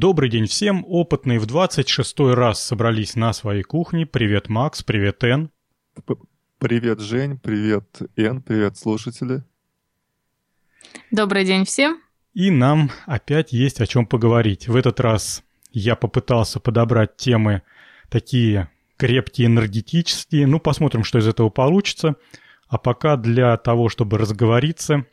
[0.00, 0.84] Добрый день всем.
[0.86, 4.06] Опытные в 26 раз собрались на своей кухне.
[4.06, 4.84] Привет, Макс.
[4.84, 5.50] Привет, Эн.
[6.60, 7.36] Привет, Жень.
[7.36, 8.40] Привет, Эн.
[8.40, 9.42] Привет, слушатели.
[11.10, 12.00] Добрый день всем.
[12.32, 14.68] И нам опять есть о чем поговорить.
[14.68, 15.42] В этот раз
[15.72, 17.62] я попытался подобрать темы
[18.08, 20.46] такие крепкие, энергетические.
[20.46, 22.14] Ну, посмотрим, что из этого получится.
[22.68, 25.06] А пока для того, чтобы разговориться,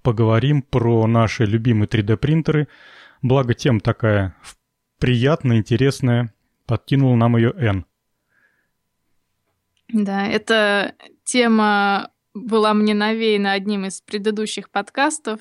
[0.00, 2.66] поговорим про наши любимые 3D-принтеры–
[3.22, 4.34] Благо тем такая
[4.98, 6.32] приятная, интересная.
[6.66, 7.84] Подкинул нам ее Н.
[9.88, 10.94] Да, эта
[11.24, 15.40] тема была мне навеяна одним из предыдущих подкастов,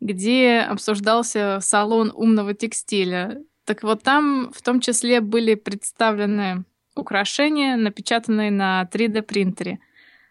[0.00, 3.42] где обсуждался салон умного текстиля.
[3.64, 6.64] Так вот там в том числе были представлены
[6.96, 9.78] украшения, напечатанные на 3D принтере.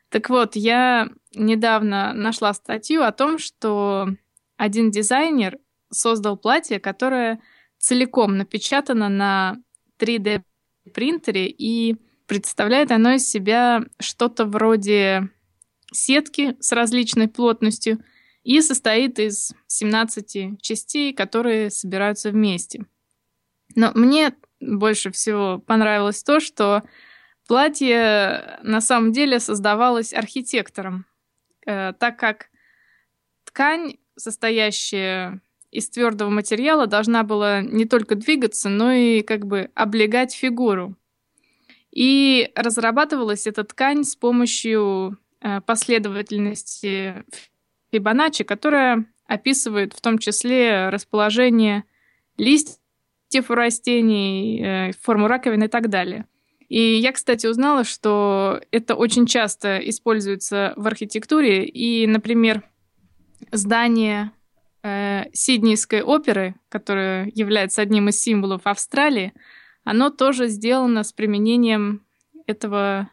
[0.09, 4.09] Так вот, я недавно нашла статью о том, что
[4.57, 5.57] один дизайнер
[5.91, 7.41] создал платье, которое
[7.77, 9.57] целиком напечатано на
[9.99, 10.43] 3D
[10.93, 15.29] принтере и представляет оно из себя что-то вроде
[15.91, 18.03] сетки с различной плотностью
[18.43, 22.85] и состоит из 17 частей, которые собираются вместе.
[23.76, 26.83] Но мне больше всего понравилось то, что
[27.48, 31.05] платье на самом деле создавалось архитектором,
[31.65, 32.49] э, так как
[33.43, 40.33] ткань, состоящая из твердого материала должна была не только двигаться, но и как бы облегать
[40.33, 40.95] фигуру.
[41.91, 47.25] И разрабатывалась эта ткань с помощью э, последовательности
[47.91, 51.83] Фибоначчи, которая описывает в том числе расположение
[52.37, 56.25] листьев у растений, э, форму раковины и так далее.
[56.69, 61.65] И я, кстати, узнала, что это очень часто используется в архитектуре.
[61.65, 62.63] И, например,
[63.51, 64.31] здание
[64.84, 69.34] э, Сиднейской оперы, которая является одним из символов Австралии,
[69.84, 72.06] оно тоже сделано с применением
[72.47, 73.09] этого,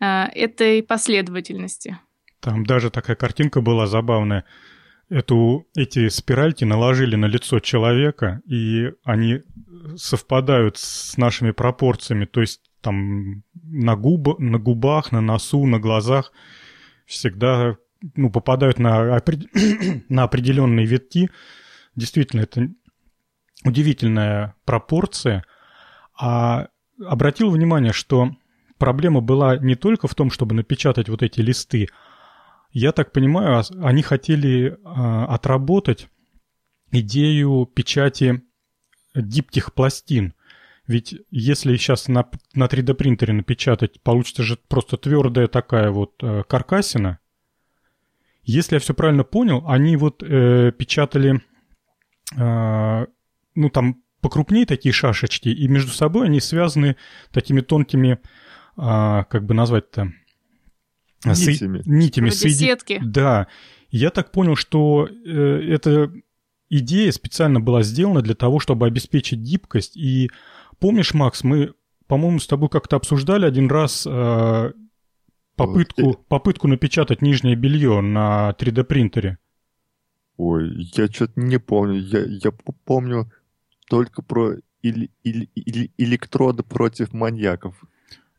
[0.00, 1.98] э, этой последовательности.
[2.40, 4.44] Там даже такая картинка была забавная.
[5.08, 9.42] Эту, эти спиральки наложили на лицо человека, и они
[9.96, 12.24] совпадают с нашими пропорциями.
[12.24, 16.32] То есть там на, губ, на губах, на носу, на глазах
[17.06, 17.76] всегда
[18.16, 19.20] ну, попадают на,
[20.08, 21.30] на определенные витки.
[21.96, 22.68] Действительно, это
[23.64, 25.44] удивительная пропорция.
[26.18, 26.68] А
[27.04, 28.30] обратил внимание, что
[28.78, 31.88] проблема была не только в том, чтобы напечатать вот эти листы.
[32.70, 36.08] Я так понимаю, они хотели а, отработать
[36.90, 38.42] идею печати
[39.14, 40.34] гибких пластин.
[40.86, 46.42] Ведь если сейчас на, на 3D принтере напечатать, получится же просто твердая такая вот э,
[46.46, 47.20] каркасина,
[48.44, 51.40] если я все правильно понял, они вот э, печатали,
[52.36, 53.06] э,
[53.54, 56.96] ну там покрупнее такие шашечки, и между собой они связаны
[57.30, 58.18] такими тонкими,
[58.76, 60.12] э, как бы назвать-то,
[61.24, 61.90] нитями, со...
[61.90, 62.64] нитями соеди...
[62.66, 63.00] сетки.
[63.02, 63.48] Да,
[63.90, 66.10] я так понял, что э, эта
[66.68, 69.96] идея специально была сделана для того, чтобы обеспечить гибкость.
[69.96, 70.30] И
[70.78, 71.74] помнишь, Макс, мы,
[72.06, 74.72] по-моему, с тобой как-то обсуждали один раз э,
[75.56, 79.38] попытку, попытку напечатать нижнее белье на 3D принтере?
[80.36, 82.00] Ой, я что-то не помню.
[82.00, 82.50] Я, я
[82.84, 83.30] помню
[83.88, 87.74] только про или, или, или, электроды против маньяков.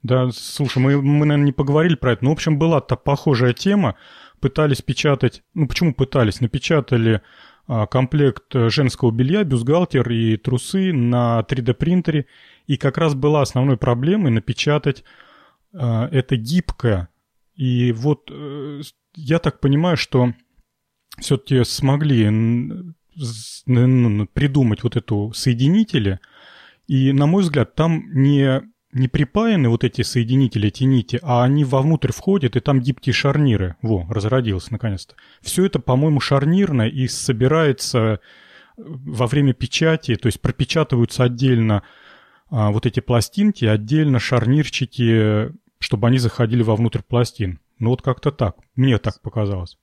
[0.03, 2.23] Да, слушай, мы, мы, наверное, не поговорили про это.
[2.23, 3.95] Но, в общем, была-то похожая тема.
[4.39, 5.43] Пытались печатать...
[5.55, 6.41] Ну, почему пытались?
[6.41, 7.21] Напечатали
[7.67, 12.27] а, комплект женского белья, бюстгальтер и трусы на 3D принтере.
[12.67, 15.03] И как раз была основной проблемой напечатать
[15.79, 17.09] это гибко.
[17.55, 18.81] И вот э,
[19.15, 20.33] я так понимаю, что
[21.19, 22.25] все-таки смогли
[24.33, 26.19] придумать вот эту соединители.
[26.87, 31.63] И, на мой взгляд, там не, не припаяны вот эти соединители, эти нити, а они
[31.63, 33.77] вовнутрь входят, и там гибкие шарниры.
[33.81, 35.15] Во, разродился наконец-то.
[35.41, 38.19] Все это, по-моему, шарнирно и собирается
[38.77, 41.83] во время печати, то есть пропечатываются отдельно
[42.49, 47.59] а, вот эти пластинки, отдельно шарнирчики чтобы они заходили вовнутрь пластин.
[47.79, 48.57] Ну вот как-то так.
[48.75, 49.77] Мне так показалось.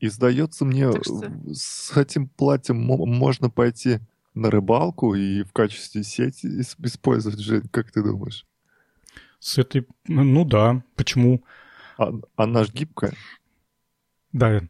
[0.00, 1.30] И сдается мне, что...
[1.52, 3.98] с этим платьем можно пойти
[4.34, 8.46] на рыбалку и в качестве сети использовать, Жень, как ты думаешь?
[9.40, 9.86] С этой...
[10.06, 11.44] Ну да, почему?
[11.98, 13.12] А, она ж гибкая.
[14.32, 14.62] Да.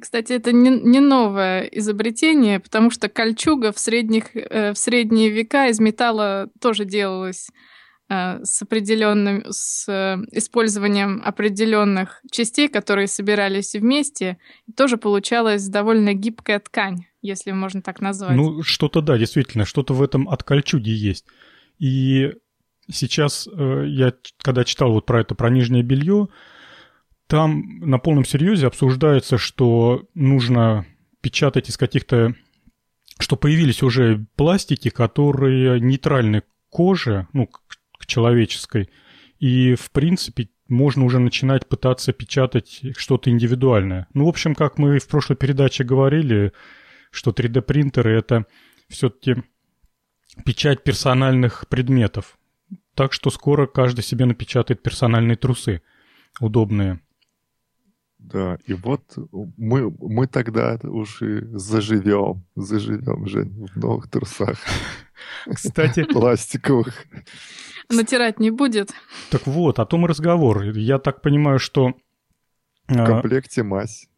[0.00, 5.68] Кстати, это не, не новое изобретение, потому что кольчуга в, средних, э, в средние века
[5.68, 7.69] из металла тоже делалась Э,
[8.10, 14.38] с определенным, с э, использованием определенных частей, которые собирались вместе,
[14.76, 17.06] тоже получалась довольно гибкая ткань.
[17.22, 18.34] если можно так назвать.
[18.34, 21.24] Ну, что-то да, действительно, что-то в этом от кольчуги есть.
[21.78, 22.32] И
[22.90, 26.28] сейчас э, я, когда читал вот про это, про нижнее белье,
[27.28, 30.84] там на полном серьезе обсуждается, что нужно
[31.20, 32.34] печатать из каких-то...
[33.20, 37.48] что появились уже пластики, которые нейтральны коже, ну,
[38.00, 38.88] к, человеческой,
[39.38, 44.06] и, в принципе, можно уже начинать пытаться печатать что-то индивидуальное.
[44.14, 46.52] Ну, в общем, как мы в прошлой передаче говорили,
[47.10, 48.46] что 3D-принтеры— это
[48.88, 49.42] все-таки
[50.44, 52.38] печать персональных предметов.
[52.94, 55.82] Так что скоро каждый себе напечатает персональные трусы
[56.40, 57.00] удобные.
[58.18, 59.02] Да, и вот
[59.56, 64.58] мы, мы тогда уж и заживем, заживем, Жень, в новых трусах.
[65.52, 66.04] Кстати...
[66.04, 67.06] Пластиковых.
[67.88, 68.92] Натирать не будет.
[69.30, 70.62] Так вот, о том и разговор.
[70.62, 71.94] Я так понимаю, что...
[72.88, 74.08] В а, комплекте мазь.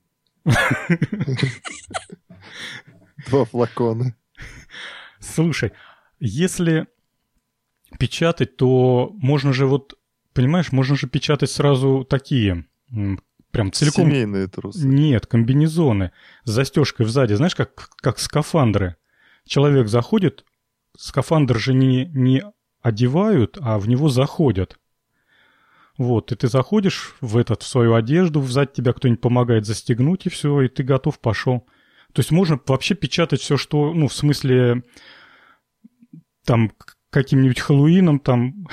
[3.26, 4.14] Два флакона.
[5.20, 5.72] Слушай,
[6.19, 6.87] если
[7.99, 9.99] печатать, то можно же вот,
[10.32, 12.66] понимаешь, можно же печатать сразу такие,
[13.50, 14.06] прям целиком...
[14.06, 14.87] Семейные трусы.
[14.87, 16.12] Нет, комбинезоны
[16.44, 17.34] с застежкой сзади.
[17.34, 18.96] Знаешь, как, как скафандры.
[19.44, 20.44] Человек заходит,
[20.97, 22.43] скафандр же не, не
[22.81, 24.79] одевают, а в него заходят.
[25.99, 30.31] Вот, и ты заходишь в этот, в свою одежду, сзади тебя кто-нибудь помогает застегнуть, и
[30.31, 31.67] все, и ты готов, пошел.
[32.12, 34.83] То есть можно вообще печатать все, что, ну, в смысле,
[36.44, 36.73] там,
[37.11, 38.67] каким-нибудь Хэллоуином, там,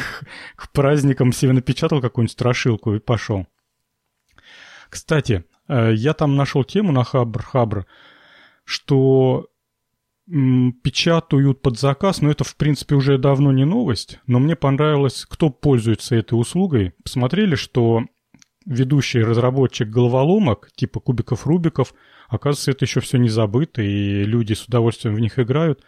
[0.56, 3.46] к праздникам себе напечатал какую-нибудь страшилку и пошел.
[4.88, 7.84] Кстати, э, я там нашел тему на Хабр-Хабр,
[8.64, 9.49] что
[10.82, 15.50] печатают под заказ, но это, в принципе, уже давно не новость, но мне понравилось, кто
[15.50, 16.92] пользуется этой услугой.
[17.02, 18.04] Посмотрели, что
[18.64, 21.94] ведущий разработчик головоломок, типа кубиков Рубиков,
[22.28, 25.82] оказывается, это еще все не забыто, и люди с удовольствием в них играют.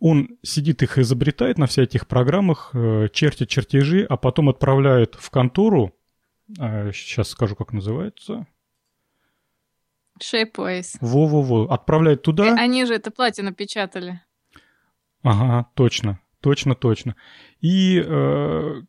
[0.00, 5.94] Он сидит их изобретает на всяких программах, э, чертит чертежи, а потом отправляет в контору,
[6.56, 8.46] сейчас э, скажу, как называется,
[10.22, 10.96] Shapeways.
[11.00, 11.66] Во-во-во.
[11.72, 12.48] Отправляет туда.
[12.48, 14.20] И они же это платье напечатали.
[15.22, 16.20] Ага, точно.
[16.40, 17.16] Точно, точно.
[17.60, 18.82] И э,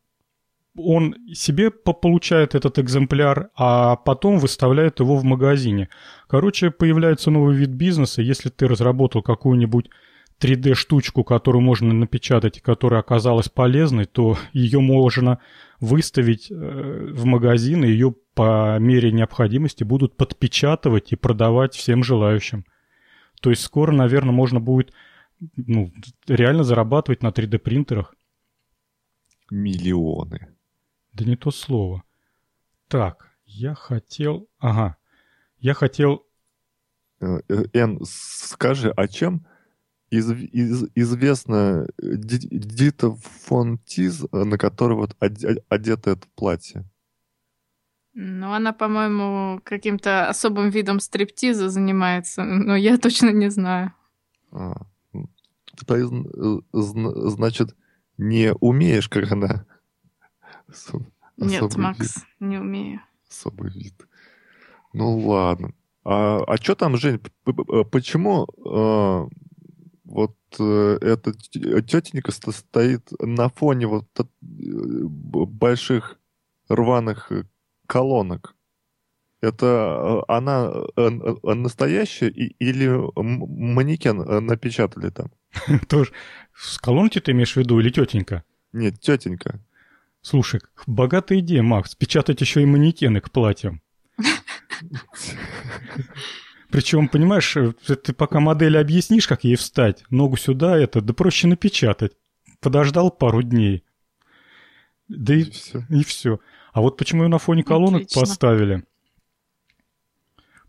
[0.77, 5.89] он себе получает этот экземпляр, а потом выставляет его в магазине.
[6.27, 8.21] Короче, появляется новый вид бизнеса.
[8.21, 9.89] Если ты разработал какую-нибудь
[10.41, 15.39] 3D-штучку, которую можно напечатать и которая оказалась полезной, то ее можно
[15.79, 22.65] выставить э, в магазин, и ее по мере необходимости будут подпечатывать и продавать всем желающим.
[23.41, 24.93] То есть скоро, наверное, можно будет
[25.55, 25.91] ну,
[26.27, 28.15] реально зарабатывать на 3D-принтерах.
[29.51, 30.55] Миллионы.
[31.13, 32.03] Да не то слово.
[32.87, 34.47] Так, я хотел...
[34.59, 34.97] Ага.
[35.59, 36.25] Я хотел...
[37.19, 39.45] Эн, э, скажи, а чем
[40.11, 43.11] из, из, известна Дита
[43.45, 46.85] фон Тиз, на которой вот одето это платье?
[48.13, 53.93] Ну, она, по-моему, каким-то особым видом стриптиза занимается, но я точно не знаю.
[54.51, 54.85] А,
[55.87, 56.05] ты,
[56.73, 57.75] значит,
[58.17, 59.65] не умеешь, как она?
[61.37, 62.25] Нет, Макс, вид.
[62.41, 63.01] не умею.
[63.29, 63.95] Особый вид.
[64.91, 65.73] Ну ладно.
[66.03, 67.21] А, а что там, Жень,
[67.91, 69.29] почему э,
[70.11, 76.19] вот э, эта тетенька стоит на фоне вот э, больших
[76.67, 77.31] рваных
[77.87, 78.55] колонок.
[79.41, 81.09] Это э, она э,
[81.43, 85.31] э, настоящая или манекен напечатали там?
[85.87, 86.11] Тоже.
[86.53, 88.43] С колонки ты имеешь в виду или тетенька?
[88.73, 89.59] Нет, тетенька.
[90.21, 93.81] Слушай, богатая идея, Макс, печатать еще и манекены к платьям.
[96.71, 102.13] Причем, понимаешь, ты пока модели объяснишь, как ей встать, ногу сюда, это, да проще напечатать.
[102.61, 103.83] Подождал пару дней.
[105.09, 105.85] Да и, и все.
[105.89, 106.39] И все.
[106.71, 108.21] А вот почему ее на фоне колонок Отлично.
[108.21, 108.83] поставили?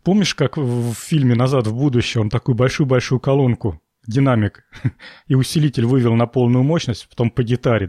[0.03, 4.65] Помнишь, как в фильме «Назад в будущее» он такую большую-большую колонку, динамик,
[5.27, 7.87] и усилитель вывел на полную мощность, потом по гитаре.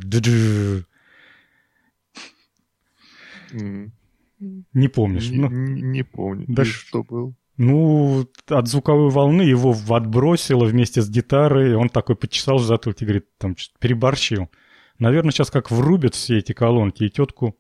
[3.53, 5.31] Не помнишь?
[5.31, 6.45] Не, ну, не помню.
[6.47, 7.35] Да что был?
[7.57, 13.05] Ну, от звуковой волны его отбросило вместе с гитарой, и он такой почесал в затылке,
[13.05, 14.51] говорит, там, переборщил.
[14.99, 17.57] Наверное, сейчас как врубят все эти колонки, и тетку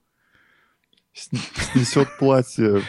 [1.12, 2.82] снесет платье,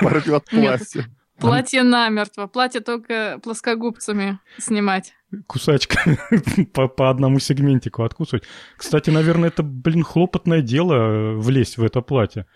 [0.00, 1.06] порвет платье.
[1.38, 2.46] Платье намертво.
[2.46, 5.14] Платье только плоскогубцами снимать.
[5.46, 6.18] Кусачка
[6.74, 8.44] по, по одному сегментику откусывать.
[8.76, 12.46] Кстати, наверное, это, блин, хлопотное дело э, влезть в это платье.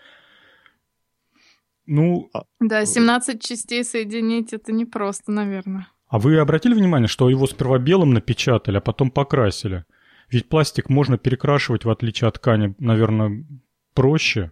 [1.85, 5.87] Ну, Да, 17 частей соединить это непросто, наверное.
[6.07, 9.85] а вы обратили внимание, что его сперва белым напечатали, а потом покрасили?
[10.29, 13.45] Ведь пластик можно перекрашивать, в отличие от ткани, наверное,
[13.93, 14.51] проще.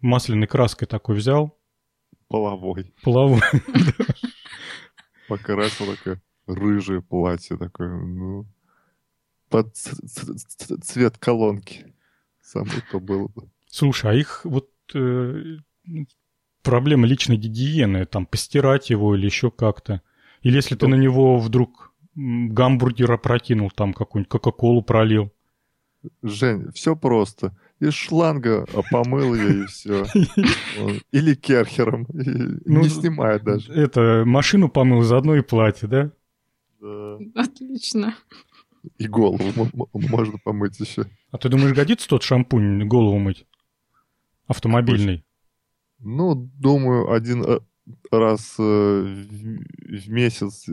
[0.00, 1.58] Масляной краской такой взял,
[2.28, 2.92] Половой.
[3.02, 3.40] половой.
[5.28, 8.46] Покрасил такое рыжее платье такое, ну,
[9.48, 11.94] под цвет колонки.
[12.42, 13.48] Самое то было бы.
[13.68, 15.56] Слушай, а их вот э,
[16.66, 20.02] проблема личной гигиены, там, постирать его или еще как-то?
[20.42, 20.88] Или если ты Что?
[20.88, 25.32] на него вдруг гамбургер опрокинул, там какую-нибудь кока-колу пролил?
[26.22, 27.56] Жень, все просто.
[27.78, 30.06] Из шланга а, помыл ее и все.
[31.12, 32.06] Или керхером.
[32.08, 33.72] Ну, Не снимает даже.
[33.72, 36.10] Это, машину помыл, заодно и платье, да?
[36.80, 37.18] Да.
[37.34, 38.14] Отлично.
[38.98, 41.04] И голову можно помыть еще.
[41.30, 43.46] А ты думаешь, годится тот шампунь голову мыть?
[44.46, 45.25] Автомобильный?
[45.98, 47.60] Ну, думаю, один э,
[48.10, 50.66] раз э, в месяц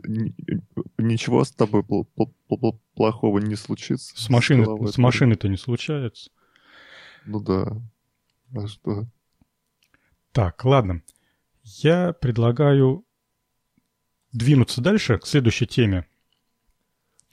[0.98, 4.13] ничего с тобой пл- пл- пл- плохого не случится.
[4.20, 5.01] С машины, головой с тоже.
[5.01, 6.30] машиной-то не случается.
[7.25, 7.77] Ну да.
[8.56, 9.06] А что?
[10.32, 11.01] Так, ладно.
[11.63, 13.06] Я предлагаю
[14.34, 16.06] двинуться дальше к следующей теме.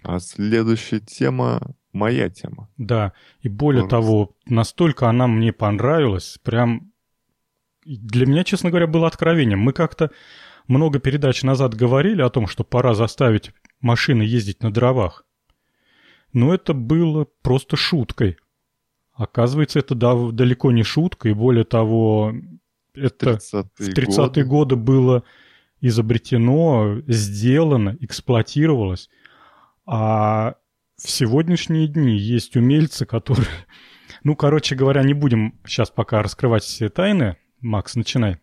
[0.03, 2.69] А следующая тема— моя тема.
[2.79, 4.03] Да, и более Здорово.
[4.07, 6.90] того, настолько она мне понравилась, прям
[7.85, 9.61] для меня, честно говоря, было откровением.
[9.61, 10.11] Мы как-то
[10.69, 15.25] много передач назад говорили о том, что пора заставить машины ездить на дровах.
[16.33, 18.37] Но это было просто шуткой.
[19.13, 22.33] Оказывается, это дав- далеко не шутка, и более того,
[22.95, 25.25] это 30-е в 30-е годы было
[25.81, 29.11] изобретено, сделано, эксплуатировалось.
[29.87, 30.55] А
[30.97, 33.49] в сегодняшние дни есть умельцы, которые...
[34.23, 37.37] Ну, короче говоря, не будем сейчас пока раскрывать все тайны.
[37.61, 38.39] Макс, начинай.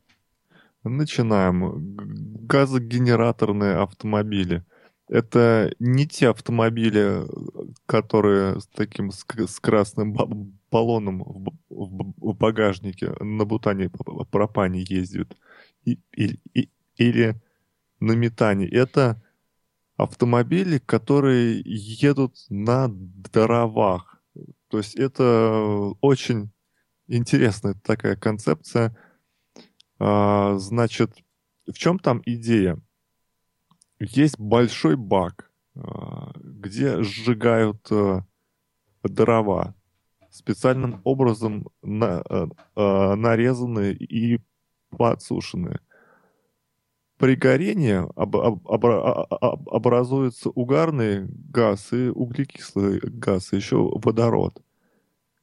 [0.83, 1.95] Начинаем.
[2.47, 4.63] Газогенераторные автомобили.
[5.09, 7.25] Это не те автомобили,
[7.85, 9.23] которые с таким с,
[9.59, 10.27] красным ба-
[10.71, 11.23] баллоном
[11.69, 15.35] в, багажнике на бутане пропане ездят.
[15.85, 17.41] И- и- и- или
[17.99, 18.67] на метане.
[18.67, 19.21] Это
[19.95, 24.21] автомобили, которые едут на дровах.
[24.67, 26.51] То есть это очень
[27.07, 28.95] интересная такая концепция.
[29.99, 31.17] А, значит,
[31.65, 32.79] в чем там идея?
[33.99, 38.23] Есть большой бак, а, где сжигают а,
[39.03, 39.73] дрова,
[40.29, 42.23] специальным образом на-
[42.75, 44.39] а, нарезанные и
[44.91, 45.79] подсушенные.
[47.17, 54.61] При горении об- об- а- а- образуется угарный газ и углекислый газ, еще водород.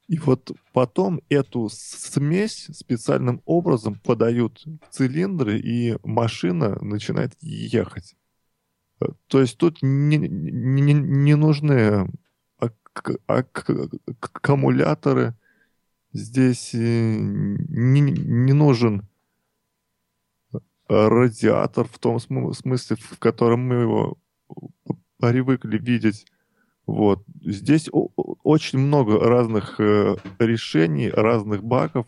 [0.07, 8.15] И вот потом эту смесь специальным образом подают в цилиндры, и машина начинает ехать.
[9.01, 12.07] Э, То есть тут не, не, не нужны
[12.59, 13.69] ак- ак-
[14.21, 15.33] аккумуляторы,
[16.13, 16.77] здесь э,
[17.17, 19.07] не, не нужен
[20.87, 24.17] радиатор в том смы- смысле, в котором мы его
[25.17, 26.25] привыкли видеть.
[26.85, 27.23] Вот.
[27.41, 32.05] Здесь очень много разных э, решений, разных баков.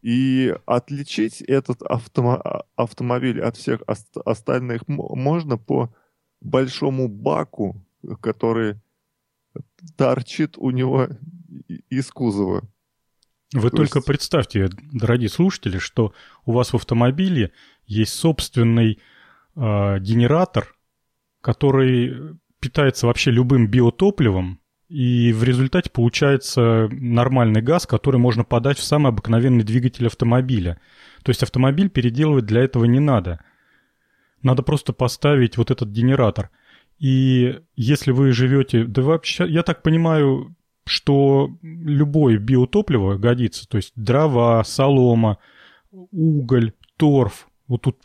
[0.00, 5.94] И отличить этот автомо- а- автомобиль от всех ост- остальных можно по
[6.40, 7.84] большому баку,
[8.20, 8.80] который
[9.96, 11.08] торчит у него
[11.88, 12.62] из кузова.
[13.54, 16.12] Вы То только есть- представьте, дорогие слушатели, что
[16.46, 17.52] у вас в автомобиле
[17.86, 18.98] есть собственный
[19.54, 20.74] э, генератор,
[21.42, 28.84] который питается вообще любым биотопливом, и в результате получается нормальный газ, который можно подать в
[28.84, 30.80] самый обыкновенный двигатель автомобиля.
[31.22, 33.40] То есть автомобиль переделывать для этого не надо.
[34.42, 36.50] Надо просто поставить вот этот генератор.
[36.98, 40.54] И если вы живете, да вообще, я так понимаю,
[40.84, 45.38] что любое биотопливо годится, то есть дрова, солома,
[45.90, 47.48] уголь, торф.
[47.66, 47.96] Вот тут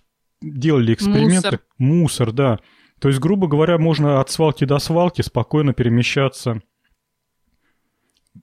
[0.41, 1.59] делали эксперименты.
[1.59, 1.61] Мусор.
[1.77, 2.59] Мусор, да.
[2.99, 6.61] То есть, грубо говоря, можно от свалки до свалки спокойно перемещаться.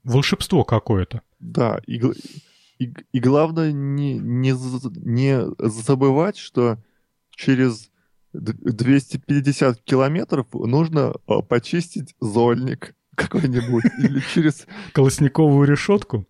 [0.04, 1.22] Волшебство какое-то.
[1.40, 2.00] Да, и,
[2.78, 4.52] и, и главное не, не,
[5.04, 6.78] не забывать, что
[7.30, 7.90] через
[8.32, 16.26] д- 250 километров нужно а, почистить зольник какой-нибудь, или через, Колосниковую решетку.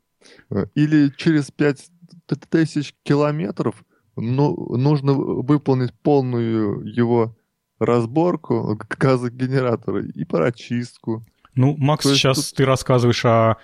[0.50, 3.84] э, или через 5000 километров
[4.16, 7.36] ну, нужно выполнить полную его
[7.78, 11.24] разборку газогенератора и прочистку.
[11.54, 13.56] Ну, Макс, То сейчас тут- ты рассказываешь о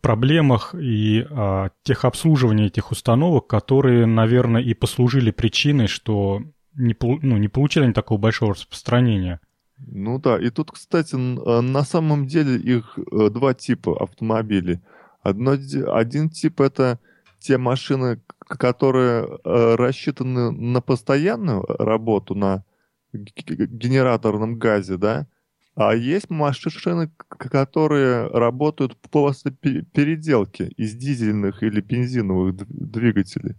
[0.00, 6.42] проблемах и о техобслуживании этих установок, которые, наверное, и послужили причиной, что
[6.74, 9.40] не, ну, не получили они такого большого распространения.
[9.78, 12.98] Ну да, и тут, кстати, на самом деле их
[13.32, 14.80] два типа автомобилей.
[15.22, 16.98] Одно, один тип это
[17.38, 22.64] те машины, которые э, рассчитаны на постоянную работу, на
[23.12, 25.26] генераторном газе, да,
[25.74, 33.56] а есть машины, которые работают после переделки из дизельных или бензиновых двигателей.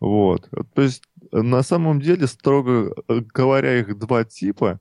[0.00, 0.48] Вот.
[0.74, 4.80] То есть, на самом деле, строго э, говоря, их два типа.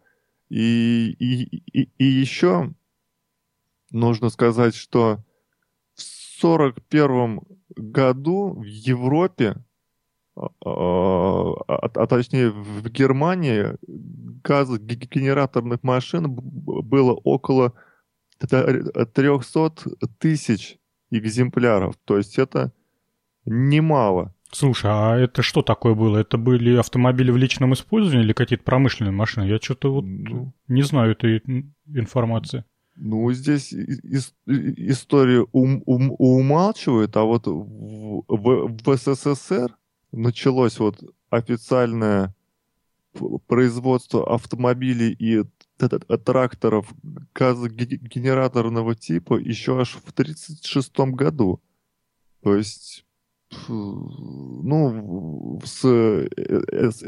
[0.49, 2.73] И, и, и, и еще
[3.91, 5.23] нужно сказать, что
[5.95, 7.41] в 1941
[7.75, 9.55] году в Европе,
[10.35, 13.77] а, а, а, а точнее в Германии,
[14.43, 17.73] газогенераторных машин было около
[18.39, 19.71] 300
[20.19, 20.77] тысяч
[21.11, 21.95] экземпляров.
[22.05, 22.71] То есть это
[23.45, 24.33] немало.
[24.51, 26.17] Слушай, а это что такое было?
[26.17, 29.45] Это были автомобили в личном использовании или какие-то промышленные машины?
[29.45, 31.41] Я что-то вот ну, не знаю этой
[31.87, 32.63] информации.
[32.95, 33.73] Ну, здесь
[34.45, 39.75] история ум, ум, умалчивает, а вот в, в, в СССР
[40.13, 42.33] началось вот официальное
[43.47, 45.43] производство автомобилей и
[46.23, 46.93] тракторов
[47.33, 51.61] газогенераторного типа еще аж в 1936 году.
[52.41, 53.05] То есть,
[53.67, 56.27] ну, с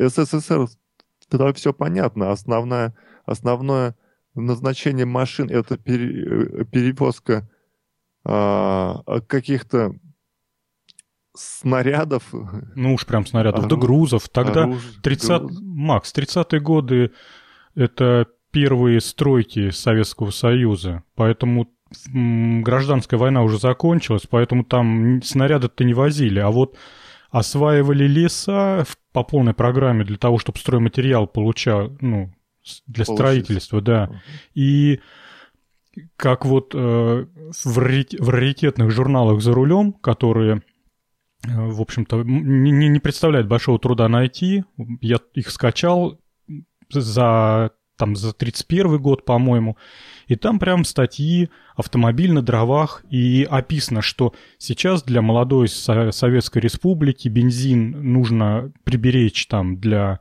[0.09, 0.67] СССР
[1.29, 2.31] тогда все понятно.
[2.31, 2.93] Основная,
[3.25, 3.95] основное
[4.33, 7.49] назначение машин это перевозка
[8.23, 9.95] а, каких-то
[11.35, 12.23] снарядов.
[12.75, 14.29] Ну уж прям снарядов, да грузов.
[14.29, 14.81] Тогда оруж...
[15.03, 15.41] 30...
[15.41, 15.59] Груз.
[15.61, 17.11] Макс, 30-е годы
[17.75, 21.67] это первые стройки Советского Союза, поэтому
[22.13, 26.77] гражданская война уже закончилась, поэтому там снаряды-то не возили, а вот
[27.31, 32.33] осваивали леса по полной программе для того, чтобы стройматериал получал, ну,
[32.87, 34.09] для строительства, да.
[34.53, 35.01] И
[36.15, 37.25] как вот э,
[37.63, 40.61] в, раритетных журналах за рулем, которые
[41.47, 44.63] в общем-то, не, не представляет большого труда найти.
[45.01, 46.19] Я их скачал
[46.89, 49.77] за, там, за 31 год, по-моему.
[50.27, 53.03] И там прям статьи «Автомобиль на дровах».
[53.09, 60.19] И описано, что сейчас для молодой Советской Республики бензин нужно приберечь там для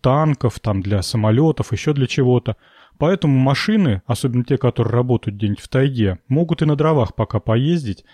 [0.00, 2.56] танков, там для самолетов, еще для чего-то.
[2.98, 8.04] Поэтому машины, особенно те, которые работают где-нибудь в тайге, могут и на дровах пока поездить,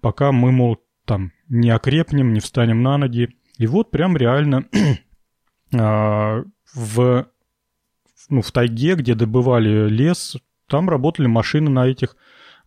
[0.00, 3.36] пока мы, мол, там не окрепнем, не встанем на ноги.
[3.58, 4.66] И вот прям реально
[5.74, 6.42] а,
[6.74, 7.26] в,
[8.28, 10.36] ну, в тайге, где добывали лес,
[10.68, 12.16] там работали машины на этих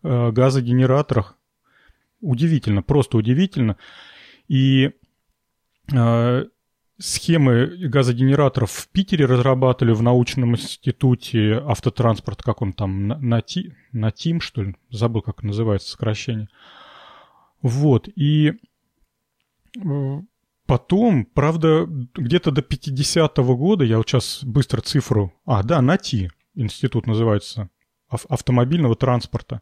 [0.02, 1.36] э, газогенераторах.
[2.20, 3.76] Удивительно, просто удивительно.
[4.48, 4.92] И
[5.92, 6.44] э,
[6.98, 13.42] схемы газогенераторов в Питере разрабатывали в научном институте автотранспорт, как он там, на,
[13.92, 14.76] на, ТИМ, что ли?
[14.90, 16.48] Забыл, как называется сокращение.
[17.62, 18.54] Вот, и
[19.76, 20.20] э,
[20.66, 25.32] потом, правда, где-то до 50-го года, я вот сейчас быстро цифру...
[25.44, 27.70] А, да, НАТИ, институт называется,
[28.08, 29.60] автомобильного транспорта.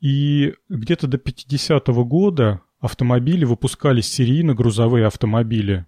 [0.00, 5.86] И где-то до 50-го года автомобили выпускались серийно, грузовые автомобили.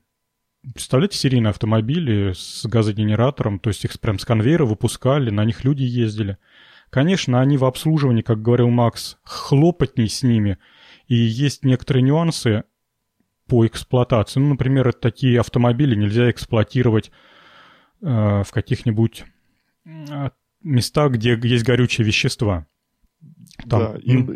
[0.62, 5.82] Представляете, серийные автомобили с газогенератором, то есть их прям с конвейера выпускали, на них люди
[5.82, 6.38] ездили.
[6.90, 10.56] Конечно, они в обслуживании, как говорил Макс, хлопотней с ними–
[11.12, 12.64] и есть некоторые нюансы
[13.46, 14.40] по эксплуатации.
[14.40, 17.10] Ну, например, такие автомобили нельзя эксплуатировать
[18.00, 19.24] э, в каких-нибудь
[19.84, 20.30] э,
[20.62, 22.66] местах, где есть горючие вещества.
[23.68, 24.30] Там, да, им,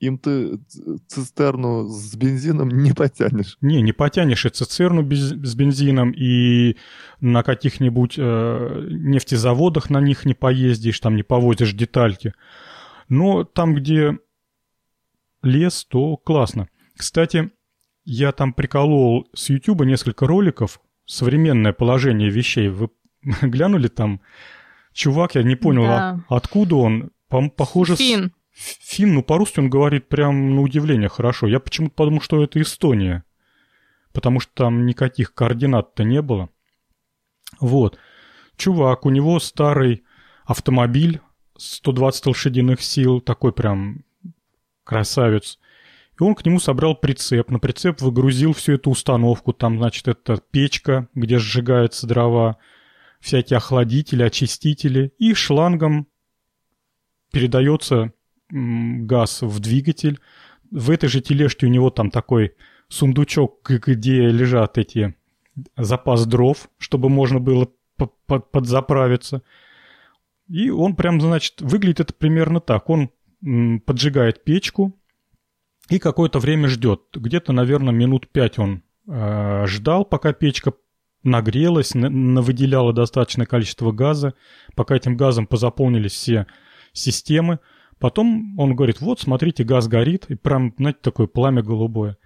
[0.00, 0.58] им ты
[1.06, 3.56] цистерну с бензином не потянешь.
[3.60, 6.78] Не, не потянешь и цистерну без, с бензином, и
[7.20, 12.34] на каких-нибудь э, нефтезаводах на них не поездишь, там не повозишь детальки.
[13.08, 14.18] Но там, где
[15.42, 16.68] лес, то классно.
[16.96, 17.50] Кстати,
[18.04, 22.68] я там приколол с YouTube несколько роликов «Современное положение вещей».
[22.68, 22.90] Вы
[23.42, 24.20] глянули там?
[24.92, 26.20] Чувак, я не понял, да.
[26.28, 27.10] а, откуда он?
[27.28, 27.96] По похоже...
[27.96, 28.32] Фин.
[28.54, 28.76] С...
[28.94, 31.46] Фин, ну по-русски он говорит прям на удивление хорошо.
[31.46, 33.24] Я почему-то подумал, что это Эстония.
[34.12, 36.50] Потому что там никаких координат-то не было.
[37.60, 37.98] Вот.
[38.56, 40.04] Чувак, у него старый
[40.44, 41.20] автомобиль,
[41.56, 44.04] 120 лошадиных сил, такой прям
[44.84, 45.58] красавец.
[46.18, 47.50] И он к нему собрал прицеп.
[47.50, 49.52] На прицеп выгрузил всю эту установку.
[49.52, 52.58] Там, значит, это печка, где сжигаются дрова,
[53.20, 55.12] всякие охладители, очистители.
[55.18, 56.06] И шлангом
[57.32, 58.12] передается
[58.50, 60.20] газ в двигатель.
[60.70, 62.54] В этой же тележке у него там такой
[62.88, 65.14] сундучок, где лежат эти
[65.76, 67.68] запас дров, чтобы можно было
[68.26, 69.42] подзаправиться.
[70.48, 72.90] И он прям, значит, выглядит это примерно так.
[72.90, 73.10] Он
[73.86, 74.98] поджигает печку
[75.88, 77.02] и какое-то время ждет.
[77.14, 80.72] Где-то, наверное, минут пять он э, ждал, пока печка
[81.22, 84.34] нагрелась, выделяла достаточное количество газа,
[84.74, 86.46] пока этим газом позаполнились все
[86.92, 87.58] системы.
[87.98, 92.16] Потом он говорит, вот, смотрите, газ горит, и прям, знаете, такое пламя голубое.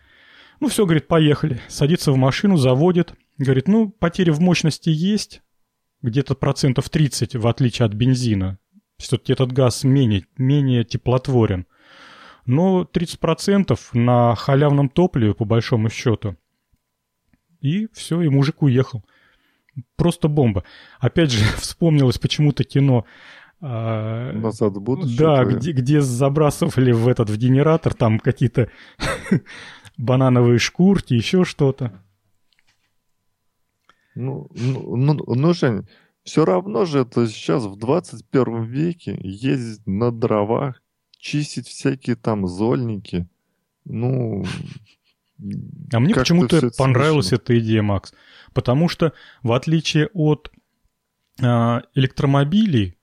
[0.60, 1.60] Ну все, говорит, поехали.
[1.68, 3.12] Садится в машину, заводит.
[3.36, 5.42] Говорит, ну, потери в мощности есть,
[6.00, 8.58] где-то процентов 30, в отличие от бензина.
[8.98, 11.66] Все-таки этот газ менее, менее теплотворен.
[12.46, 16.36] Но 30% на халявном топливе, по большому счету.
[17.60, 19.04] И все, и мужик уехал.
[19.96, 20.64] Просто бомба.
[21.00, 23.04] Опять же, вспомнилось почему-то кино
[23.60, 25.18] а, Назад в будущее.
[25.18, 28.70] Да, где, где забрасывали в этот в генератор там какие-то
[29.96, 31.92] банановые шкурки, еще что-то.
[34.14, 35.52] Ну, ну, ну, ну,
[36.26, 40.82] все равно же это сейчас в 21 веке ездить на дровах,
[41.16, 43.28] чистить всякие там зольники.
[43.84, 44.44] Ну,
[45.92, 47.44] а мне почему-то понравилась смешно.
[47.44, 48.12] эта идея, Макс.
[48.52, 49.12] Потому что,
[49.44, 50.50] в отличие от
[51.40, 51.44] э,
[51.94, 52.98] электромобилей,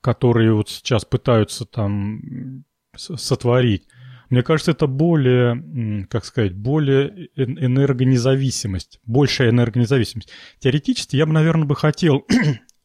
[0.00, 2.64] которые вот сейчас пытаются там
[2.96, 3.86] сотворить,
[4.32, 10.30] мне кажется, это более, как сказать, более энергонезависимость, большая энергонезависимость.
[10.58, 12.26] Теоретически я бы, наверное, бы хотел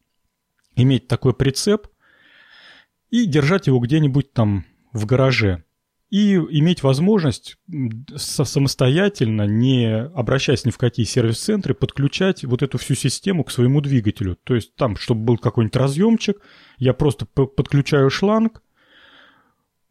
[0.76, 1.88] иметь такой прицеп
[3.12, 5.64] и держать его где-нибудь там в гараже
[6.10, 7.56] и иметь возможность
[8.18, 14.36] самостоятельно, не обращаясь ни в какие сервис-центры, подключать вот эту всю систему к своему двигателю.
[14.44, 16.42] То есть там, чтобы был какой-нибудь разъемчик,
[16.78, 18.62] я просто подключаю шланг,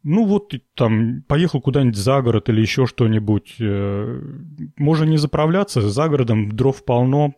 [0.03, 3.55] ну вот там поехал куда-нибудь за город или еще что-нибудь.
[3.59, 4.21] Э,
[4.77, 7.35] можно не заправляться, за городом дров полно,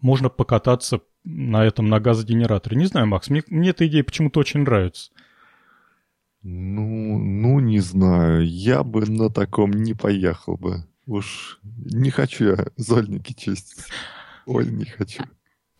[0.00, 2.76] можно покататься на этом, на газогенераторе.
[2.76, 5.12] Не знаю, Макс, мне, мне эта идея почему-то очень нравится.
[6.42, 8.46] Ну, ну, не знаю.
[8.46, 10.84] Я бы на таком не поехал бы.
[11.06, 13.84] Уж не хочу я зольники чистить.
[14.46, 15.22] Ой, не хочу.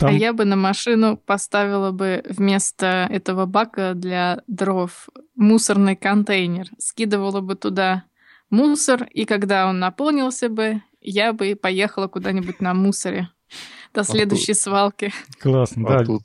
[0.02, 0.10] Там...
[0.10, 6.66] А я бы на машину поставила бы вместо этого бака для дров мусорный контейнер.
[6.78, 8.02] Скидывала бы туда
[8.50, 13.30] мусор, и когда он наполнился бы, я бы поехала куда-нибудь на мусоре
[13.94, 14.62] до следующей а тут...
[14.62, 15.12] свалки.
[15.40, 16.04] Классно, а да.
[16.04, 16.22] Тут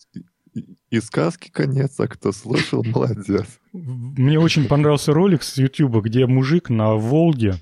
[0.90, 3.60] и сказки конец, а кто слышал, молодец.
[3.74, 7.56] Мне очень понравился ролик с YouTube, где мужик на Волге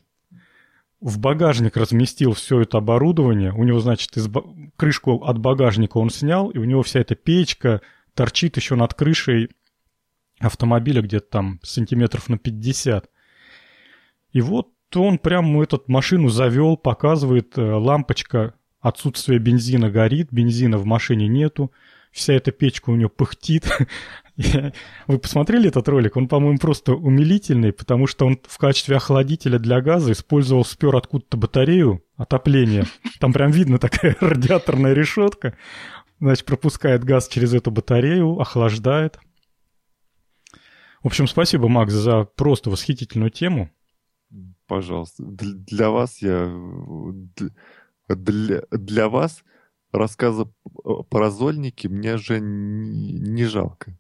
[1.06, 3.54] в багажник разместил все это оборудование.
[3.54, 4.28] У него, значит, из
[4.76, 7.82] крышку от багажника он снял, и у него вся эта печка
[8.16, 9.50] торчит еще над крышей
[10.40, 13.08] автомобиля где-то там сантиметров на 50.
[14.32, 20.86] И вот он прям эту машину завел, показывает, э, лампочка, отсутствие бензина горит, бензина в
[20.86, 21.72] машине нету
[22.16, 23.70] вся эта печка у него пыхтит.
[25.08, 26.16] Вы посмотрели этот ролик?
[26.16, 31.36] Он, по-моему, просто умилительный, потому что он в качестве охладителя для газа использовал, спер откуда-то
[31.36, 32.86] батарею отопления.
[33.20, 35.58] Там прям видно такая радиаторная решетка.
[36.22, 39.20] Значит, пропускает газ через эту батарею, охлаждает.
[41.04, 43.70] В общем, спасибо, Макс, за просто восхитительную тему.
[44.68, 45.22] Пожалуйста.
[45.22, 46.50] Для вас я...
[48.08, 49.44] Для, для вас
[49.98, 50.52] рассказа
[51.10, 53.98] про зольники мне же не жалко.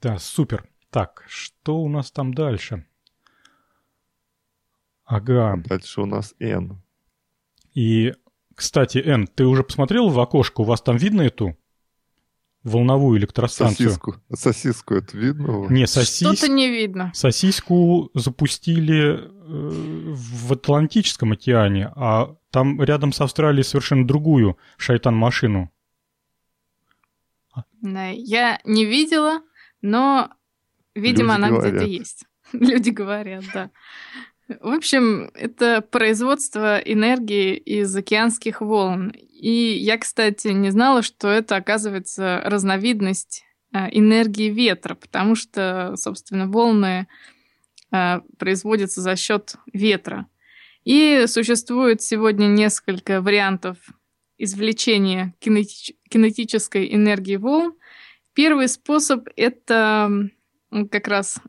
[0.00, 0.68] Да, супер.
[0.90, 2.86] Так, что у нас там дальше?
[5.04, 5.56] Ага.
[5.66, 6.82] Дальше у нас N.
[7.74, 8.14] И,
[8.54, 10.62] кстати, N, ты уже посмотрел в окошко?
[10.62, 11.56] У вас там видно эту
[12.62, 13.88] волновую электростанцию?
[13.88, 14.16] Сосиску.
[14.32, 15.66] Сосиску это видно?
[15.68, 16.26] Не, сосис...
[16.26, 17.10] Что-то не видно.
[17.14, 25.70] Сосиску запустили э, в Атлантическом океане, а там рядом с Австралией совершенно другую шайтан-машину.
[27.82, 29.40] Я не видела,
[29.80, 30.30] но,
[30.94, 32.24] видимо, Люди она где-то есть.
[32.52, 33.70] Люди говорят, да.
[34.60, 39.12] В общем, это производство энергии из океанских волн.
[39.40, 46.46] И я, кстати, не знала, что это, оказывается, разновидность э, энергии ветра, потому что, собственно,
[46.46, 47.06] волны
[47.90, 50.26] э, производятся за счет ветра.
[50.84, 53.78] И существует сегодня несколько вариантов
[54.36, 57.72] извлечения кинетич- кинетической энергии волн.
[58.34, 60.28] Первый способ— это
[60.90, 61.40] как раз,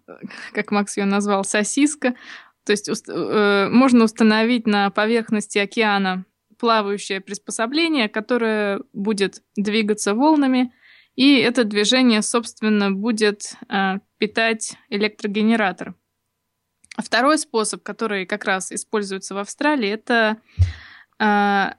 [0.54, 2.16] как Макс ее назвал, сосиска.
[2.64, 6.24] То есть э, можно установить на поверхности океана
[6.62, 10.71] плавающее приспособление, которое будет двигаться волнами
[11.15, 15.95] и это движение, собственно, будет э, питать электрогенератор.
[16.95, 20.38] А второй способ, который как раз используется в Австралии, это
[21.19, 21.71] э,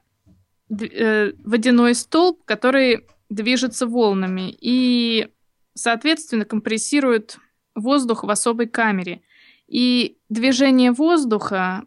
[0.69, 5.29] э, водяной столб, который движется волнами и,
[5.73, 7.37] соответственно, компрессирует
[7.73, 9.23] воздух в особой камере.
[9.67, 11.83] И движение воздуха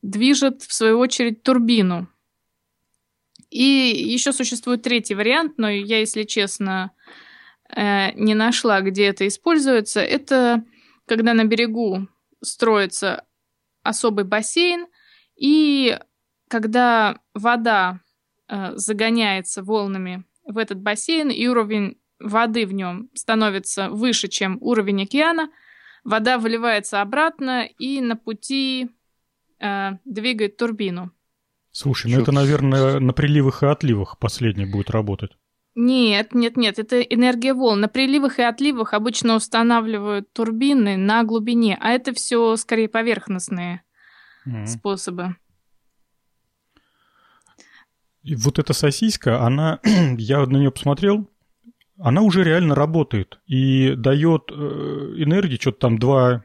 [0.00, 2.08] движет, в свою очередь, турбину.
[3.50, 6.92] И еще существует третий вариант, но я, если честно,
[7.68, 10.00] э, не нашла, где это используется.
[10.00, 10.64] Это
[11.06, 12.06] когда на берегу
[12.40, 13.24] строится
[13.82, 14.86] особый бассейн,
[15.36, 15.98] и
[16.48, 18.00] когда вода
[18.48, 25.02] э, загоняется волнами в этот бассейн, и уровень воды в нем становится выше, чем уровень
[25.02, 25.50] океана,
[26.04, 28.90] вода выливается обратно и на пути
[29.58, 31.12] э, двигает турбину.
[31.72, 35.32] Слушай, ну это, наверное, на приливах и отливах последний будет работать.
[35.76, 37.80] Нет, нет, нет, это энергия волн.
[37.80, 43.82] На приливах и отливах обычно устанавливают турбины на глубине, а это все скорее поверхностные
[44.46, 44.66] mm-hmm.
[44.66, 45.36] способы.
[48.22, 49.78] И вот эта сосиска, она,
[50.18, 51.30] я на нее посмотрел,
[51.98, 56.44] она уже реально работает и дает э, энергии, что-то там 2,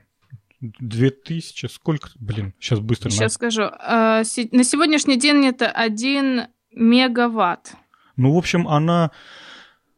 [0.79, 3.09] 2000, сколько, блин, сейчас быстро.
[3.09, 3.49] Сейчас на...
[3.49, 3.63] скажу.
[3.63, 7.75] Э, на сегодняшний день это 1 мегаватт.
[8.15, 9.11] Ну, в общем, она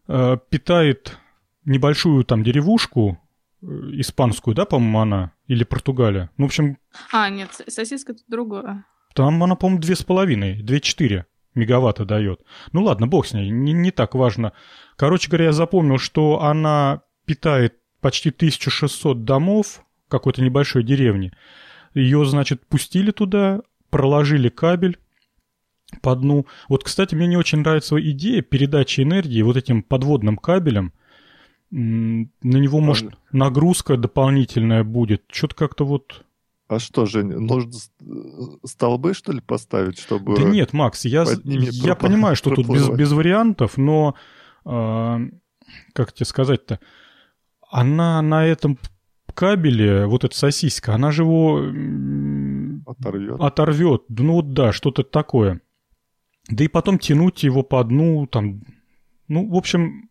[0.08, 1.18] э, питает
[1.66, 3.20] небольшую там деревушку,
[3.62, 6.30] э, испанскую, да, по-моему, она, или Португалия.
[6.38, 6.78] Ну, в общем...
[7.12, 8.86] А, нет, сосиска тут другое.
[9.14, 11.26] Там она, по-моему, две с половиной, две-четыре
[11.58, 12.42] мегаватта дает.
[12.72, 14.54] Ну ладно, бог с ней, не, не так важно.
[14.96, 21.32] Короче говоря, я запомнил, что она питает почти 1600 домов какой-то небольшой деревни.
[21.94, 24.98] Ее, значит, пустили туда, проложили кабель,
[26.02, 26.46] по дну.
[26.68, 30.94] Вот, кстати, мне не очень нравится идея передачи энергии вот этим подводным кабелем.
[31.72, 35.24] На него, может, нагрузка дополнительная будет.
[35.32, 36.24] Что-то как-то вот...
[36.70, 37.72] А что, Жень, нужно
[38.66, 40.36] столбы, что ли, поставить, чтобы...
[40.36, 44.16] Да нет, Макс, я, я понимаю, что тут без, без вариантов, но...
[44.66, 45.20] Э,
[45.94, 46.80] как тебе сказать-то?
[47.70, 48.78] Она на этом
[49.38, 51.60] кабеле, вот эта сосиска, она же его...
[52.88, 53.40] Оторвет.
[53.40, 54.02] Оторвет.
[54.10, 55.62] Ну вот да, что-то такое.
[56.50, 58.62] Да и потом тянуть его по дну, там,
[59.28, 60.10] ну, в общем,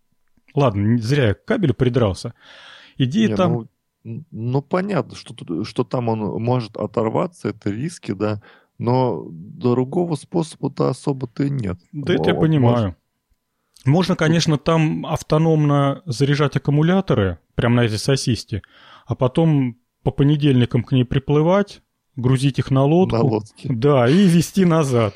[0.55, 2.35] ладно, зря я к кабелю придрался.
[2.99, 3.69] Идея Не, там...
[4.05, 5.35] Ну, ну, понятно, что,
[5.65, 8.41] что там он может оторваться, это риски, да,
[8.79, 11.81] но другого способа-то особо-то и нет.
[11.93, 12.77] Да это я понимаю.
[12.77, 12.97] Может...
[13.87, 18.63] Можно, конечно, там автономно заряжать аккумуляторы, прямо на этой сосиске,
[19.07, 21.83] а потом по понедельникам к ней приплывать,
[22.17, 23.17] грузить их на лодку.
[23.17, 23.69] На лодке.
[23.71, 25.15] Да, и везти назад.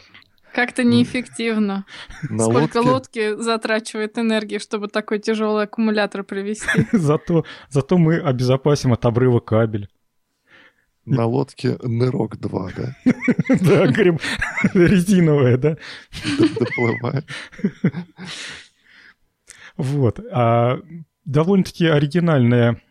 [0.52, 1.84] Как-то неэффективно.
[2.28, 3.30] На Сколько лодке...
[3.30, 6.86] лодки затрачивает энергии, чтобы такой тяжелый аккумулятор привезти.
[6.92, 9.88] зато, зато мы обезопасим от обрыва кабель.
[11.06, 12.96] На лодке Нырок 2, да?
[13.60, 14.18] Да, говорим,
[14.74, 15.76] резиновая, да?
[16.58, 17.26] Доплывает.
[19.76, 20.20] Вот.
[20.32, 20.78] А
[21.24, 22.82] довольно-таки оригинальная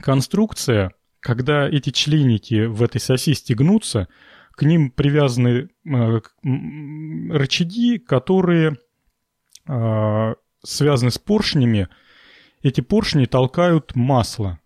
[0.00, 4.08] конструкция, когда эти членики в этой сосиске гнутся,
[4.52, 6.20] к ним привязаны э,
[7.30, 8.76] рычаги, которые
[9.68, 11.88] э, связаны с поршнями.
[12.62, 14.58] Эти поршни толкают масло.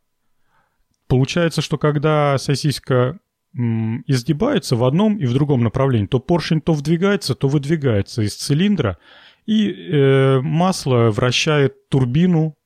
[1.09, 3.19] Получается, что когда сосиска
[3.53, 8.99] изгибается в одном и в другом направлении, то поршень то вдвигается, то выдвигается из цилиндра,
[9.45, 12.57] и э, масло вращает турбину,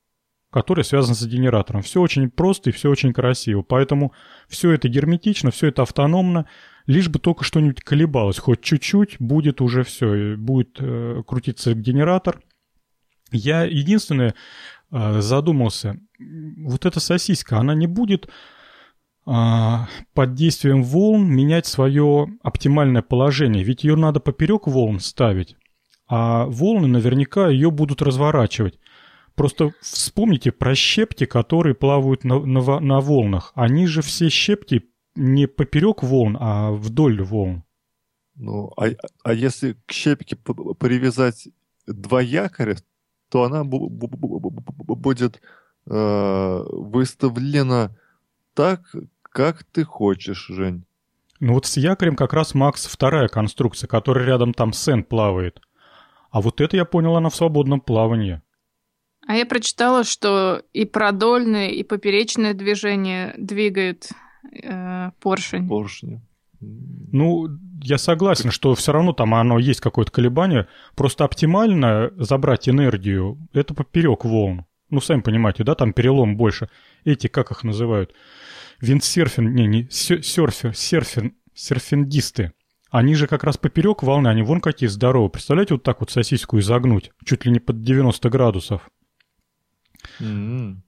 [0.55, 1.83] которая связана с генератором.
[1.83, 3.63] Все очень просто и все очень красиво.
[3.63, 4.13] Поэтому
[4.47, 6.47] все это герметично, все это автономно
[6.87, 12.41] лишь бы только что-нибудь колебалось, хоть чуть-чуть, будет уже все, будет э, крутиться генератор.
[13.33, 14.37] Я единственное
[14.93, 18.31] э, задумался, вот эта сосиска, она не будет э,
[19.27, 25.57] под действием волн менять свое оптимальное положение, ведь ее надо поперек волн ставить,
[26.07, 28.79] а волны наверняка ее будут разворачивать.
[29.35, 33.53] Просто вспомните про щепки, которые плавают на, на, на волнах.
[33.55, 34.83] Они же все щепки
[35.17, 37.65] не поперек волн, а вдоль волн.
[38.37, 38.87] Ну, а,
[39.23, 41.49] а если к щепке привязать
[41.87, 42.77] два якоря,
[43.29, 45.41] то она будет
[45.87, 47.97] э, выставлена
[48.55, 48.81] так,
[49.23, 50.85] как ты хочешь, Жень.
[51.41, 55.61] Ну вот с якорем как раз, Макс, вторая конструкция, которая рядом там Сен плавает.
[56.31, 58.41] А вот это, я понял, она в свободном плавании.
[59.27, 64.11] А я прочитала, что и продольное, и поперечное движение двигает
[64.63, 65.69] э, поршень.
[65.69, 66.21] Поршни.
[66.61, 67.49] Ну,
[67.83, 70.67] я согласен, что все равно там оно есть какое-то колебание.
[70.95, 74.67] Просто оптимально забрать энергию— это поперек волн.
[74.91, 76.69] Ну, сами понимаете, да, там перелом больше.
[77.05, 78.15] Эти, как их называют?
[78.81, 82.53] Виндсерфинг, не, не, серфер, серфер, серфингисты.
[82.91, 85.31] Они же как раз поперек волны, они вон какие здоровые.
[85.31, 88.89] Представляете, вот так вот сосиску изогнуть, чуть ли не под 90 градусов.
[90.21, 90.83] М.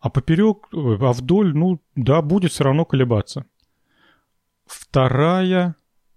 [0.00, 3.46] А поперек, а вдоль, ну да, будет все равно колебаться.
[4.66, 5.76] Вторая,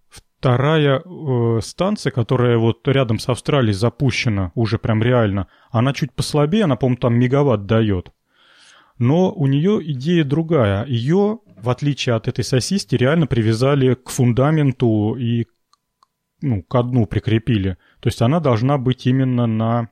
[0.10, 6.64] вторая э, станция, которая вот рядом с Австралией запущена, уже прям реально, она чуть послабее,
[6.64, 8.12] она, по-моему, там мегаватт дает.
[8.98, 10.86] Но у нее идея другая.
[10.86, 15.46] Ее, в отличие от этой сосиски, реально привязали к фундаменту и
[16.42, 17.78] ну, к дну прикрепили.
[18.00, 19.90] То есть она должна быть именно на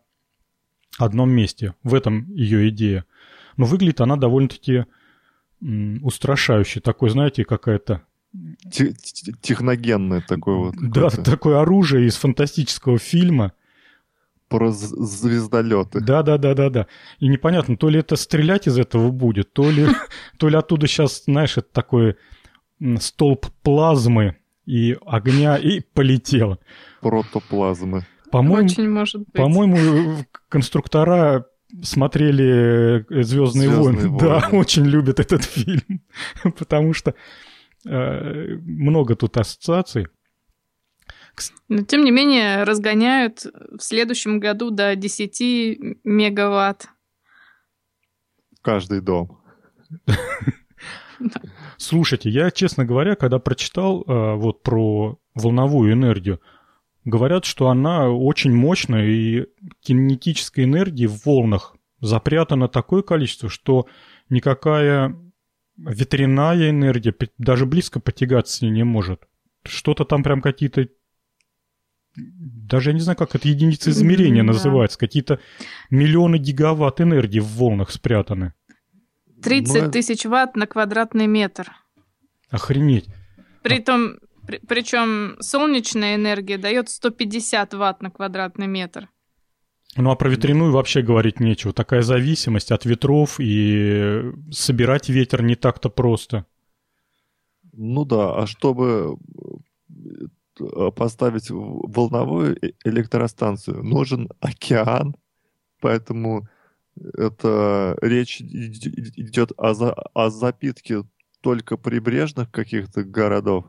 [0.98, 1.74] одном месте.
[1.84, 3.06] В этом ее идея.
[3.58, 4.86] Но выглядит она довольно-таки
[6.02, 6.80] устрашающе.
[6.82, 8.02] Такой, знаете, какая-то...
[8.72, 10.76] Те- те- Техногенное такое вот.
[10.80, 13.54] Да, такое оружие из фантастического фильма.
[14.50, 16.00] Про звездолеты.
[16.02, 16.88] Да-да-да-да-да.
[17.20, 19.88] И непонятно, то ли это стрелять из этого будет, то ли,
[20.38, 22.16] то ли оттуда сейчас, знаешь, это такой
[23.00, 26.60] столб плазмы и огня, и полетело.
[27.02, 28.06] Протоплазмы.
[28.34, 29.34] По-моему, Очень может быть.
[29.34, 31.46] по-моему, конструктора
[31.84, 34.20] смотрели «Звездные, «Звездные войны».
[34.20, 34.58] Да, войны.
[34.58, 36.02] очень любят этот фильм,
[36.58, 37.14] потому что
[37.86, 40.08] э, много тут ассоциаций.
[41.70, 46.88] Но, тем не менее, разгоняют в следующем году до 10 мегаватт.
[48.64, 49.44] Каждый дом.
[51.78, 56.40] Слушайте, я, честно говоря, когда прочитал э, вот про волновую энергию,
[57.06, 59.46] говорят, что она очень мощная, и
[59.82, 63.88] кинетической энергии в волнах запрятано такое количество, что
[64.30, 65.16] никакая
[65.78, 69.28] ветряная энергия даже близко потягаться с ней не может.
[69.66, 70.88] Что-то там прям какие-то...
[72.16, 75.00] Даже я не знаю, как это единица измерения называется.
[75.00, 75.40] Какие-то
[75.90, 78.54] миллионы гигаватт энергии в волнах спрятаны.
[79.42, 81.72] 30 Ну, тысяч ватт на квадратный метр.
[82.52, 83.08] Охренеть.
[83.64, 84.28] Притом, при-
[84.68, 89.10] причем солнечная энергия дает 150 ватт на квадратный метр.
[89.96, 91.72] Ну а про ветряную вообще говорить нечего.
[91.72, 96.46] Такая зависимость от ветров, и собирать ветер не так-то просто.
[97.74, 99.18] Ну да, а чтобы
[100.60, 105.16] э, поставить волновую э- электростанцию, нужен океан,
[105.80, 106.48] поэтому
[106.96, 111.04] это речь идет о, за- о запитке
[111.42, 113.66] только прибрежных каких-то городов,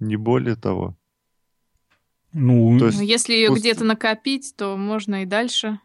[0.00, 0.96] не более того.
[2.32, 5.80] Ну, То есть Но если ее пусть- где-то накопить, то можно и дальше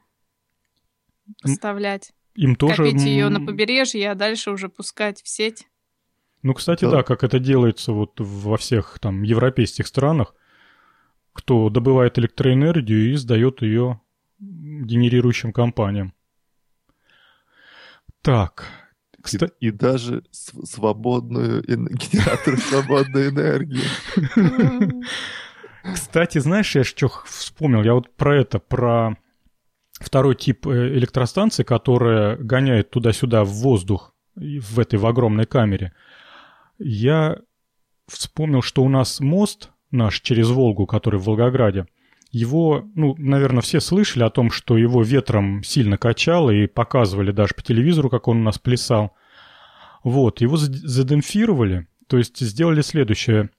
[1.41, 2.13] поставлять.
[2.35, 2.83] им тоже...
[2.83, 5.67] Копить ее на побережье, а дальше уже пускать в сеть.
[6.41, 6.91] Ну, кстати, Да.
[6.91, 10.35] да, как это делается вот во всех там европейских странах,
[11.31, 14.01] кто добывает электроэнергию и сдает ее
[14.39, 16.13] генерирующим компаниям.
[18.21, 18.65] Так,
[19.23, 23.83] И, кстати, и даже св- свободную генератор свободной энергии.
[25.83, 27.83] Кстати, знаешь, я что вспомнил?
[27.83, 29.17] Я вот про это, про
[29.99, 35.93] второй тип э, электростанции, которая гоняет туда-сюда в воздух и в этой в огромной камере.
[36.79, 37.37] Я
[38.07, 41.85] вспомнил, что у нас мост наш через Волгу, который в Волгограде,
[42.33, 47.53] его, ну, наверное, все слышали о том, что его ветром сильно качало и показывали даже
[47.53, 49.15] по телевизору, как он у нас плясал.
[50.03, 53.49] Вот, его зад- задемпфировали, то есть сделали следующее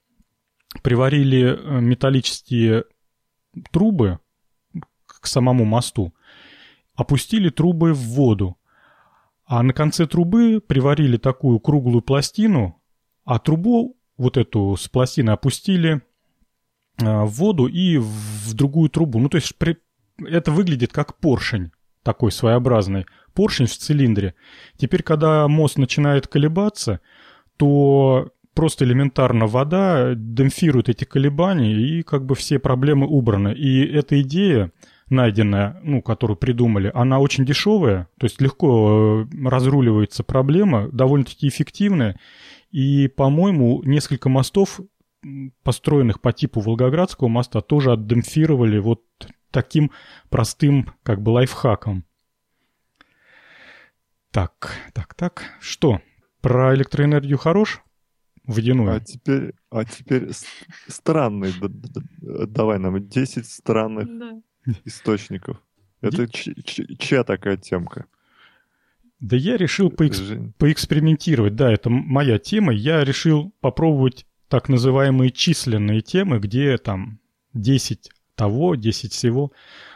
[0.81, 2.85] приварили э, металлические
[3.71, 4.19] трубы
[5.05, 6.13] к самому мосту,
[6.95, 8.57] опустили трубы в воду,
[9.45, 12.81] а на конце трубы приварили такую круглую пластину,
[13.23, 16.01] а трубу вот эту с пластины опустили
[16.97, 19.19] в воду и в другую трубу.
[19.19, 19.77] Ну, то есть при-
[20.23, 21.71] это выглядит как поршень
[22.03, 23.05] такой своеобразный.
[23.33, 24.35] Поршень в цилиндре.
[24.77, 27.01] Теперь, когда мост начинает колебаться,
[27.57, 33.53] то просто элементарно вода демпфирует эти колебания, и как бы все проблемы убраны.
[33.53, 34.71] И эта идея,
[35.09, 42.17] найденная, ну, которую придумали, она очень дешевая, то есть легко э, разруливается проблема, довольно-таки эффективная.
[42.71, 44.79] И, по-моему, несколько мостов,
[45.63, 49.03] построенных по типу Волгоградского моста, тоже отдемпфировали вот
[49.51, 49.91] таким
[50.29, 52.05] простым как бы лайфхаком.
[54.31, 55.43] Так, так, так.
[55.61, 56.01] Что?
[56.41, 57.81] Про электроэнергию хорош?
[58.43, 58.95] Водяную.
[58.95, 60.29] А теперь, а теперь
[60.87, 61.53] странный,
[62.47, 64.07] давай нам 10 странных
[64.83, 65.61] источников.
[66.01, 68.05] Это чья такая темка?
[69.19, 71.55] Да я решил поэкс- поэкспериментировать.
[71.55, 72.73] Да, это моя тема.
[72.73, 77.19] Я решил попробовать так называемые численные темы, где там
[77.53, 79.51] 10 того, 10 всего.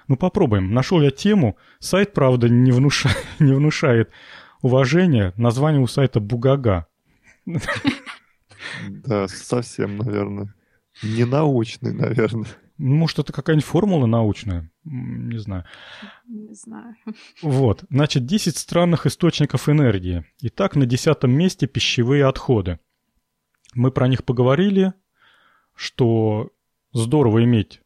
[0.07, 0.73] Ну, попробуем.
[0.73, 1.57] Нашел я тему.
[1.79, 3.09] Сайт, правда, не, внуша...
[3.39, 4.09] не внушает
[4.61, 5.33] уважения.
[5.37, 6.87] Название у сайта «Бугага».
[8.89, 10.53] Да, совсем, наверное.
[11.01, 12.47] Ненаучный, наверное.
[12.77, 14.71] Может, это какая-нибудь формула научная?
[14.85, 15.65] Не знаю.
[16.27, 16.95] Не знаю.
[17.41, 17.83] Вот.
[17.89, 20.25] Значит, 10 странных источников энергии.
[20.41, 22.79] Итак, на десятом месте пищевые отходы.
[23.73, 24.93] Мы про них поговорили,
[25.75, 26.51] что
[26.93, 27.81] здорово иметь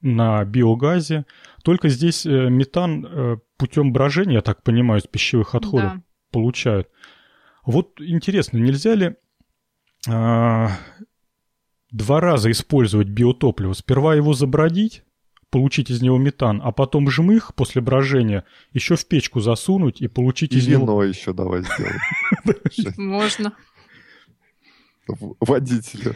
[0.00, 1.26] на биогазе.
[1.62, 6.02] Только здесь э, метан э, путем брожения, я так понимаю, из пищевых отходов да.
[6.30, 6.88] получают.
[7.64, 9.16] Вот интересно, нельзя ли
[10.08, 10.70] а,
[11.90, 13.74] два раза использовать биотопливо?
[13.74, 15.02] Сперва его забродить,
[15.50, 20.54] получить из него метан, а потом жмых после брожения еще в печку засунуть и получить
[20.54, 21.04] и из вино него...
[21.04, 22.94] еще давай сделаем.
[22.96, 23.52] Можно.
[25.40, 26.14] Водителю.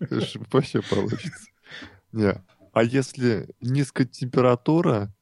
[0.52, 1.48] Вообще получится.
[2.12, 2.42] Не.
[2.72, 5.14] А если низкая температура,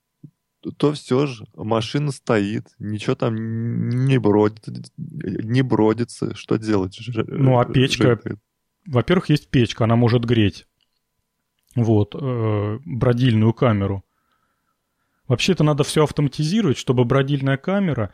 [0.76, 6.34] то все же машина стоит, ничего там не бродит, не бродится.
[6.34, 6.98] Что делать?
[7.14, 8.20] Ну, а печка...
[8.86, 10.66] Во-первых, есть печка, она может греть.
[11.74, 14.04] Вот, э, бродильную камеру.
[15.28, 18.12] Вообще-то надо все автоматизировать, чтобы бродильная камера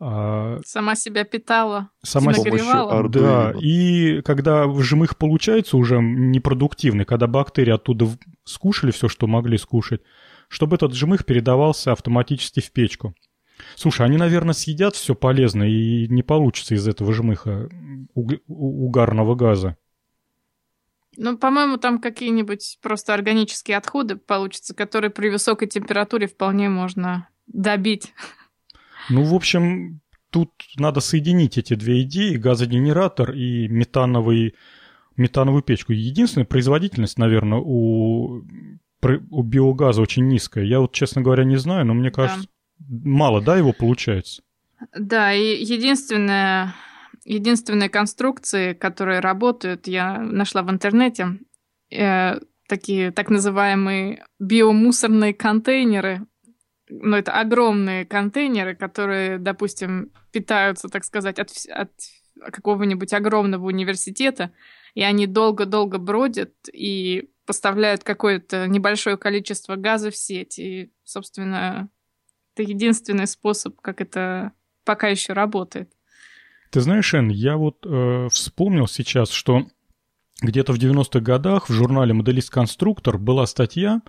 [0.00, 3.08] сама себя питала, сама нагревала.
[3.08, 8.08] Да, и когда жмых получается уже непродуктивный, когда бактерии оттуда
[8.44, 10.00] скушали все, что могли скушать,
[10.48, 13.14] чтобы этот жмых передавался автоматически в печку.
[13.76, 17.68] Слушай, они, наверное, съедят все полезное, и не получится из этого жмыха
[18.14, 19.76] угарного газа.
[21.16, 28.14] Ну, по-моему, там какие-нибудь просто органические отходы получатся, которые при высокой температуре вполне можно добить.
[29.10, 30.00] Ну, в общем,
[30.30, 34.54] тут надо соединить эти две идеи, газогенератор и метановый,
[35.16, 35.92] метановую печку.
[35.92, 38.42] Единственная производительность, наверное, у,
[39.02, 40.64] у биогаза очень низкая.
[40.64, 42.48] Я вот, честно говоря, не знаю, но мне кажется,
[42.78, 42.86] да.
[42.88, 44.42] мало, да, его получается?
[44.96, 46.74] Да, и единственное,
[47.24, 51.38] единственные конструкции, которые работают, я нашла в интернете,
[51.90, 52.38] э,
[52.68, 56.24] такие так называемые биомусорные контейнеры
[56.90, 61.92] ну, это огромные контейнеры, которые, допустим, питаются, так сказать, от, от
[62.52, 64.52] какого-нибудь огромного университета,
[64.94, 70.58] и они долго-долго бродят и поставляют какое-то небольшое количество газа в сеть.
[70.58, 71.88] И, собственно,
[72.54, 74.52] это единственный способ, как это
[74.84, 75.92] пока еще работает.
[76.70, 79.66] Ты знаешь, Эн, я вот э, вспомнил сейчас, что
[80.40, 84.02] где-то в 90-х годах в журнале «Моделист-конструктор» была статья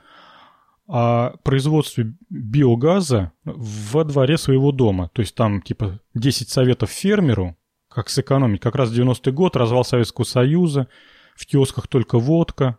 [0.93, 5.09] о производстве биогаза во дворе своего дома.
[5.13, 7.55] То есть там типа 10 советов фермеру,
[7.87, 8.59] как сэкономить.
[8.59, 10.89] Как раз 90-й год, развал Советского Союза,
[11.35, 12.77] в киосках только водка.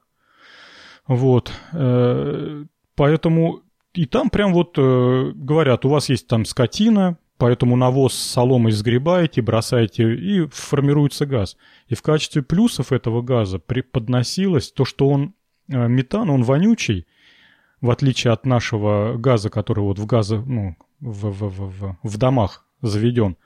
[1.06, 1.50] Вот.
[1.72, 2.64] Э,
[2.96, 3.62] поэтому
[3.94, 8.72] и там прям вот э, говорят, у вас есть там скотина, поэтому навоз с соломой
[8.72, 11.56] сгребаете, бросаете, и формируется газ.
[11.88, 15.34] И в качестве плюсов этого газа преподносилось то, что он
[15.68, 17.06] э, метан, он вонючий,
[17.82, 22.16] в отличие от нашего газа, который вот в газа, ну, в, в, в, в, в
[22.16, 23.36] домах заведен.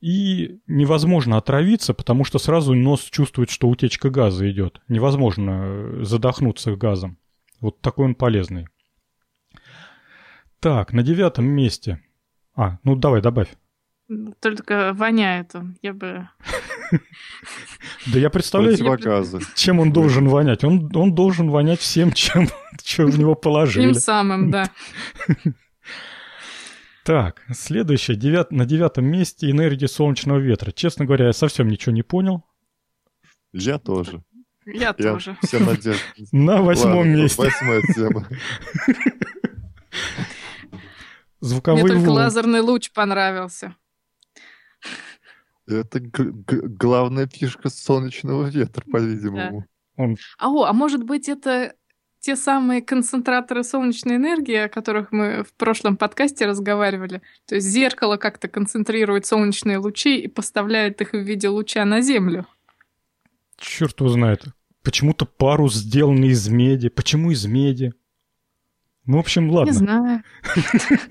[0.00, 4.80] И невозможно отравиться, потому что сразу нос чувствует, что утечка газа идет.
[4.88, 7.18] Невозможно э, задохнуться газом.
[7.60, 8.66] Вот такой он полезный.
[10.60, 12.02] Так, на девятом месте.
[12.54, 13.48] А, ну давай, добавь.
[14.40, 15.76] Только воняет он.
[15.80, 16.28] Я бы...
[18.06, 18.76] Да я представляю,
[19.54, 20.64] чем он должен вонять.
[20.64, 22.48] Он, он должен вонять всем, чем,
[22.82, 23.92] чем в него положили.
[23.92, 24.70] Тем самым, да.
[27.04, 30.70] Так, следующее, девят, на девятом месте энергия солнечного ветра.
[30.70, 32.44] Честно говоря, я совсем ничего не понял.
[33.52, 34.22] Я тоже.
[34.64, 35.36] Я, я тоже.
[35.42, 36.00] Все надежды.
[36.30, 37.42] На восьмом Ладно, месте.
[37.42, 38.28] Восьмая тема.
[41.40, 43.74] Звуковой Мне только лазерный луч понравился.
[45.66, 49.60] Это главная фишка солнечного ветра, по-видимому.
[49.96, 50.02] Да.
[50.02, 50.16] Он...
[50.38, 51.74] А, о, а может быть, это
[52.22, 57.20] те самые концентраторы солнечной энергии, о которых мы в прошлом подкасте разговаривали.
[57.46, 62.46] То есть зеркало как-то концентрирует солнечные лучи и поставляет их в виде луча на Землю.
[63.58, 64.44] Черт его знает.
[64.82, 66.88] Почему-то парус сделанный из меди.
[66.88, 67.92] Почему из меди?
[69.04, 69.70] Ну, в общем, ладно.
[69.70, 70.22] Не знаю.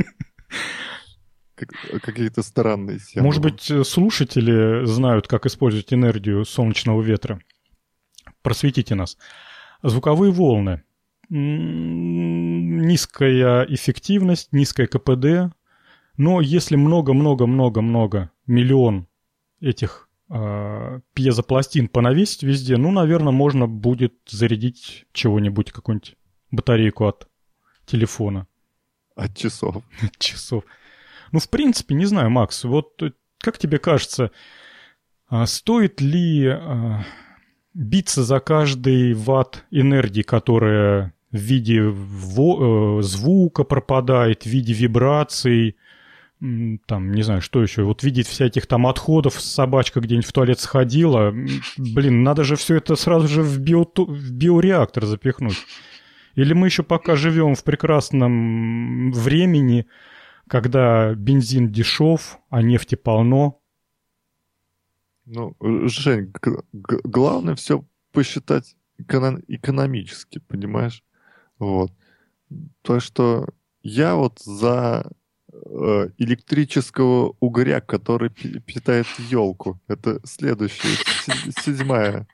[2.02, 3.26] какие-то странные темы.
[3.26, 7.42] Может быть, э, слушатели знают, как использовать энергию солнечного ветра.
[8.42, 9.18] Просветите нас.
[9.84, 10.84] Звуковые волны.
[12.90, 15.54] Низкая эффективность, низкая КПД.
[16.18, 19.08] Но если много-много-много-много, миллион
[19.62, 26.16] этих э, пьезопластин понавесить везде, ну, наверное, можно будет зарядить чего-нибудь, какую-нибудь
[26.52, 27.28] батарейку от
[27.86, 28.48] телефона.
[29.16, 29.84] От часов.
[30.02, 30.64] От часов.
[31.32, 34.32] Ну, в принципе, не знаю, Макс, вот э, как тебе кажется,
[35.28, 37.06] а стоит ли а,
[37.74, 45.78] биться за каждый ватт энергии, которая в виде э, звука пропадает, в виде вибраций,
[46.88, 51.34] там, не знаю, что еще, вот видеть всяких там отходов, собачка где-нибудь в туалет сходила,
[51.78, 55.58] блин, надо же все это сразу же в, био, в биореактор запихнуть.
[56.34, 59.86] Или мы еще пока живем в прекрасном времени,
[60.48, 63.60] когда бензин дешев, а нефти полно.
[65.26, 66.34] Ну, Жень,
[66.74, 71.04] главное все посчитать эконом- экономически, понимаешь?
[71.60, 71.92] Вот.
[72.82, 73.48] То, что
[73.84, 75.10] я вот за
[75.54, 79.80] э, электрического угоря, который питает елку.
[79.88, 80.98] Это следующая,
[81.62, 82.28] седьмая,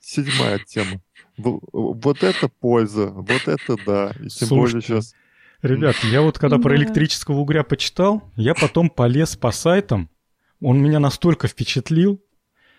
[0.00, 1.00] седьмая тема.
[1.36, 4.12] Вот это польза, вот это да.
[4.20, 5.14] И тем Слушайте, более сейчас
[5.62, 10.08] Ребят, я вот когда про электрического угря почитал, я потом полез по сайтам,
[10.60, 12.22] он меня настолько впечатлил,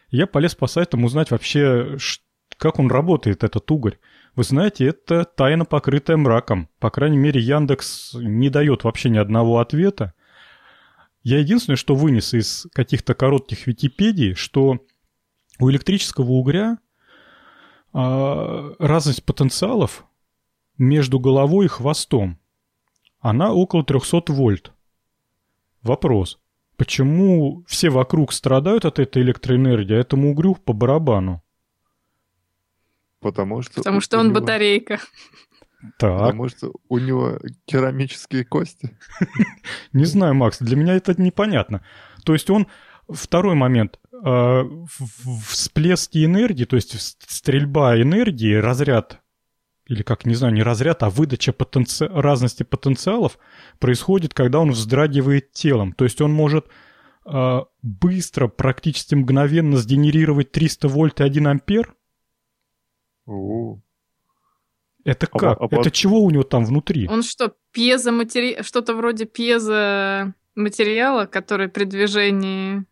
[0.10, 1.98] я полез по сайтам узнать вообще,
[2.58, 4.00] как он работает, этот угорь.
[4.36, 6.70] Вы знаете, это тайна, покрытая мраком.
[6.80, 10.14] По крайней мере, Яндекс не дает вообще ни одного ответа.
[11.24, 14.80] Я единственное, что вынес из каких-то коротких Википедий, что
[15.60, 16.80] у электрического угря
[17.94, 20.06] а, разность потенциалов
[20.78, 22.41] между головой и хвостом.
[23.22, 24.74] Она около 300 вольт.
[25.84, 26.40] Вопрос.
[26.76, 31.44] Почему все вокруг страдают от этой электроэнергии, а этому угрю по барабану?
[33.20, 33.76] Потому что...
[33.76, 34.40] Потому что он него...
[34.40, 35.00] батарейка.
[36.00, 36.20] Так.
[36.20, 38.98] Потому что у него керамические кости.
[39.94, 41.84] Не знаю, Макс, для меня это непонятно.
[42.26, 42.68] То есть он...
[43.08, 44.00] Второй момент.
[44.24, 44.64] А,
[45.48, 46.96] всплески энергии, то есть
[47.28, 49.21] стрельба энергии, разряд
[49.92, 52.08] или как, не знаю, не разряд, а выдача потенци...
[52.08, 53.38] разности потенциалов
[53.78, 55.92] происходит, когда он вздрагивает телом.
[55.92, 56.68] То есть он может
[57.26, 61.94] э, быстро, практически мгновенно сгенерировать 300 вольт и 1 ампер.
[63.26, 63.82] У-у.
[65.04, 65.62] Это а как?
[65.62, 67.10] А, а, Это чего у него там внутри?
[67.10, 68.62] Он что, пьезоматери...
[68.62, 72.86] что-то вроде пьезоматериала, который при движении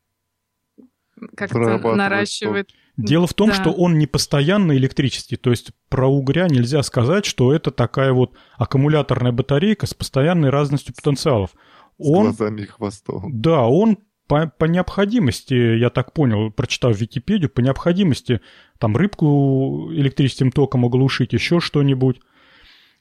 [1.38, 2.72] как-то наращивает...
[3.06, 3.56] Дело в том, да.
[3.56, 8.34] что он не постоянно электрический, то есть про угря нельзя сказать, что это такая вот
[8.58, 11.52] аккумуляторная батарейка с постоянной разностью потенциалов.
[11.98, 13.42] Он, с глазами и хвостом.
[13.42, 18.42] Да, он по, по необходимости, я так понял, прочитав Википедию, по необходимости
[18.78, 22.20] там рыбку электрическим током оглушить, еще что-нибудь.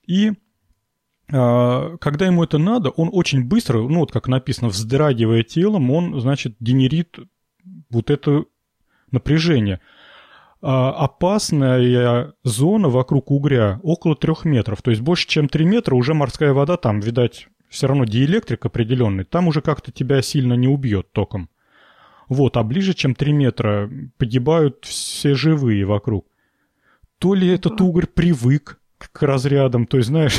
[0.06, 0.32] И
[1.32, 6.20] э, когда ему это надо, он очень быстро, ну вот как написано, вздрагивая телом, он,
[6.20, 7.18] значит, генерит
[7.90, 8.44] вот это
[9.12, 9.80] напряжение.
[10.60, 14.82] А опасная зона вокруг угря около трех метров.
[14.82, 19.24] То есть больше, чем три метра уже морская вода, там, видать, все равно диэлектрик определенный,
[19.24, 21.48] там уже как-то тебя сильно не убьет током.
[22.28, 26.26] Вот, а ближе, чем три метра, погибают все живые вокруг.
[27.18, 30.38] То ли этот угорь привык к разрядам, то есть, знаешь,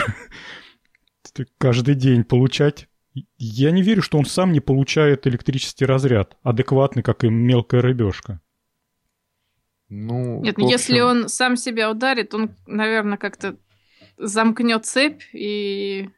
[1.57, 2.89] каждый день получать
[3.37, 8.41] я не верю, что он сам не получает электрический разряд, адекватный, как и мелкая рыбешка.
[9.89, 13.57] Ну, Нет, ну если он сам себя ударит, он, наверное, как-то
[14.17, 16.09] замкнет цепь, и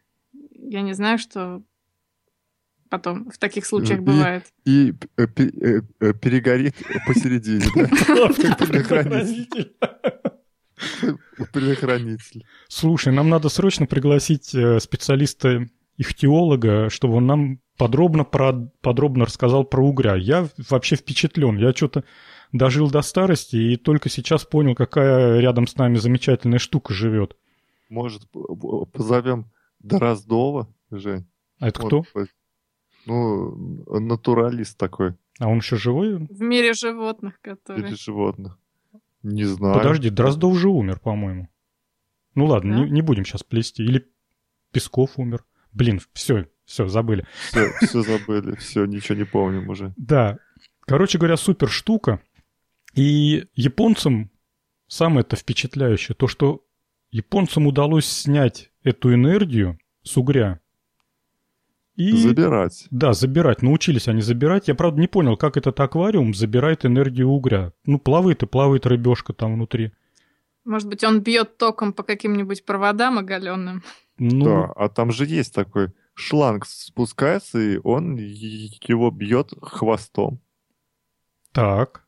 [0.54, 1.64] я не знаю, что
[2.90, 4.44] потом в таких случаях и, бывает.
[4.66, 6.76] И, и э, э, перегорит
[7.08, 7.66] посередине,
[8.58, 9.74] Предохранитель.
[11.54, 12.46] Предохранитель.
[12.68, 19.64] Слушай, нам надо срочно пригласить э, специалиста ихтиолога, чтобы он нам подробно, про, подробно рассказал
[19.64, 20.16] про угря.
[20.16, 21.58] Я вообще впечатлен.
[21.58, 22.04] Я что-то
[22.52, 27.36] дожил до старости и только сейчас понял, какая рядом с нами замечательная штука живет.
[27.90, 28.24] Может,
[28.94, 29.46] позовем
[29.80, 31.26] Дроздова, Жень?
[31.60, 32.04] А это кто?
[33.06, 33.56] Ну,
[34.00, 35.16] натуралист такой.
[35.40, 36.18] А он еще живой?
[36.18, 37.82] В мире животных, который.
[37.82, 38.60] В мире животных.
[39.24, 39.76] Не знаю.
[39.76, 41.50] Подожди, Дроздов же умер, по-моему.
[42.36, 42.84] Ну ладно, да?
[42.86, 43.84] не, не будем сейчас плести.
[43.84, 44.08] Или
[44.72, 45.44] Песков умер.
[45.74, 47.26] Блин, все, все, забыли.
[47.50, 49.94] Все, все забыли, все, ничего не помним уже.
[49.98, 50.38] Да.
[50.82, 52.22] Короче говоря, супер штука.
[52.94, 54.32] И японцам
[54.88, 56.66] самое это впечатляющее, то, что
[57.12, 60.60] японцам удалось снять эту энергию с угря.
[61.96, 62.12] И...
[62.14, 62.88] Забирать.
[62.90, 63.62] Да, забирать.
[63.62, 64.68] Научились они забирать.
[64.68, 67.74] Я, правда, не понял, как этот аквариум забирает энергию угря.
[67.86, 69.92] Ну, плавает и плавает рыбешка там внутри.
[70.64, 73.84] Может быть, он бьет током по каким-нибудь проводам оголенным?
[74.18, 74.46] Ну...
[74.46, 80.40] Да, а там же есть такой шланг спускается, и он его бьет хвостом.
[81.52, 82.06] Так.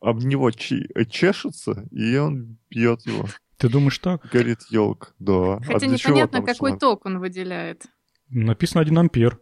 [0.00, 3.26] Об него чешется, и он бьет его.
[3.56, 4.26] Ты думаешь так?
[4.30, 5.60] Горит елка, да.
[5.60, 6.78] Хотя а непонятно, какой шар?
[6.78, 7.86] ток он выделяет.
[8.28, 9.40] Написано 1 ампер.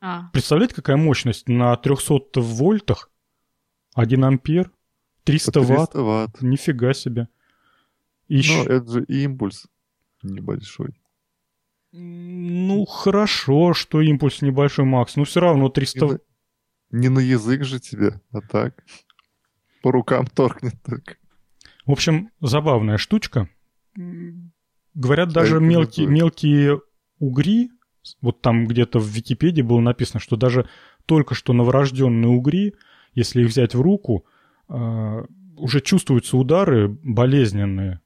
[0.00, 0.28] А.
[0.32, 3.10] Представляете, какая мощность на 300 вольтах?
[3.94, 4.70] 1 ампер,
[5.24, 5.94] 300, 300 ватт.
[5.94, 6.42] ватт.
[6.42, 7.28] Нифига себе.
[8.28, 8.62] И еще...
[8.64, 9.66] это же импульс
[10.22, 10.94] небольшой.
[11.92, 15.16] Ну, хорошо, что импульс небольшой, Макс.
[15.16, 16.06] Но все равно 300...
[16.06, 16.18] Не на,
[16.90, 18.84] не на язык же тебе, а так.
[19.82, 21.16] По рукам торкнет только.
[21.86, 23.48] В общем, забавная штучка.
[24.94, 26.80] Говорят, даже мелкие, мелкие
[27.18, 27.70] угри,
[28.20, 30.68] вот там где-то в Википедии было написано, что даже
[31.06, 32.74] только что новорожденные угри,
[33.14, 34.24] если их взять в руку,
[34.68, 35.24] а,
[35.56, 38.00] уже чувствуются удары болезненные.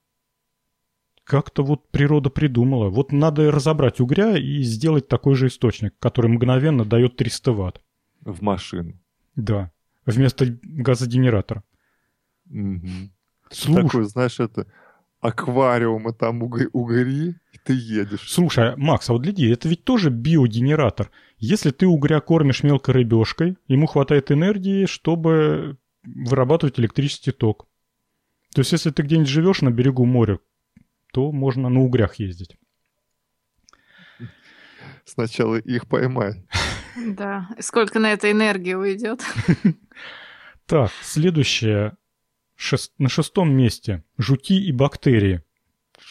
[1.24, 2.88] Как-то вот природа придумала.
[2.88, 7.80] Вот надо разобрать угря и сделать такой же источник, который мгновенно дает 300 ватт.
[8.20, 8.94] В машину.
[9.34, 9.70] Да.
[10.06, 11.64] Вместо газогенератора.
[12.48, 13.10] Угу.
[13.50, 13.82] Слушай.
[13.82, 14.66] Такой, знаешь, это
[15.20, 18.30] аквариум, и там угори, угори, и ты едешь.
[18.30, 21.10] Слушай, а, Макс, а вот гляди, это ведь тоже биогенератор.
[21.38, 27.66] Если ты угря кормишь мелкой рыбешкой, ему хватает энергии, чтобы вырабатывать электрический ток.
[28.54, 30.38] То есть, если ты где-нибудь живешь на берегу моря,
[31.12, 32.56] то можно на угрях ездить.
[35.04, 36.46] Сначала их поймай.
[36.96, 39.22] Да, сколько на это энергии уйдет.
[40.66, 41.96] Так, следующее.
[42.56, 42.92] Шест...
[42.98, 44.02] На шестом месте.
[44.18, 45.42] Жуки и бактерии.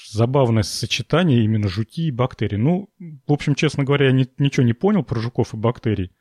[0.10, 2.56] Забавное сочетание именно жуки и бактерии.
[2.56, 6.12] Ну, в общем, честно говоря, я ни, ничего не понял про жуков и бактерий.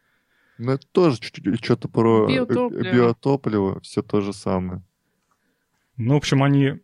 [0.58, 2.94] Ну, это тоже что-то про биотопливо.
[2.94, 4.82] биотопливо, все то же самое.
[5.96, 6.80] Ну, в общем, они...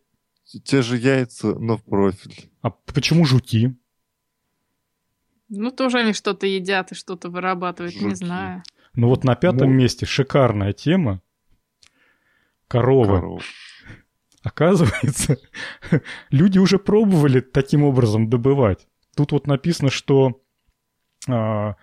[0.65, 2.49] Те же яйца, но в профиль.
[2.61, 3.73] А почему жуки?
[5.47, 8.05] Ну, тоже они что-то едят и что-то вырабатывают, Жуки.
[8.05, 8.63] не знаю.
[8.93, 9.75] Ну вот на пятом ну...
[9.75, 11.21] месте шикарная тема.
[12.71, 13.19] Коровы.
[13.19, 13.43] Коров.
[14.43, 15.37] Оказывается,
[16.31, 18.87] люди уже пробовали таким образом добывать.
[19.15, 20.41] Тут вот написано, что
[21.29, 21.75] а,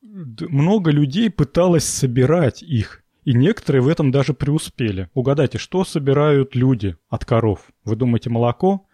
[0.00, 5.10] много людей пыталось собирать их, и некоторые в этом даже преуспели.
[5.12, 7.60] Угадайте, что собирают люди от коров?
[7.84, 8.86] Вы думаете, молоко?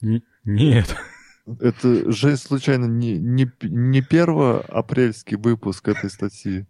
[0.00, 0.96] Н- нет.
[1.60, 6.66] Это же случайно не, не, не первоапрельский выпуск этой статьи?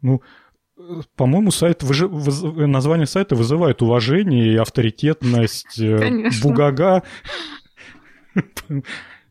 [0.00, 0.22] Ну,
[1.16, 2.08] по-моему, сайт выжи...
[2.08, 5.78] название сайта вызывает уважение и авторитетность.
[5.80, 6.42] Э, Конечно.
[6.42, 7.02] Бугага.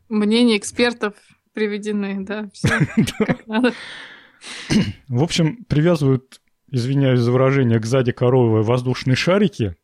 [0.08, 1.14] Мнения экспертов
[1.52, 2.68] приведены, да, все
[3.24, 3.72] как надо.
[5.08, 6.40] В общем, привязывают,
[6.70, 9.76] извиняюсь за выражение, к сзади коровы воздушные шарики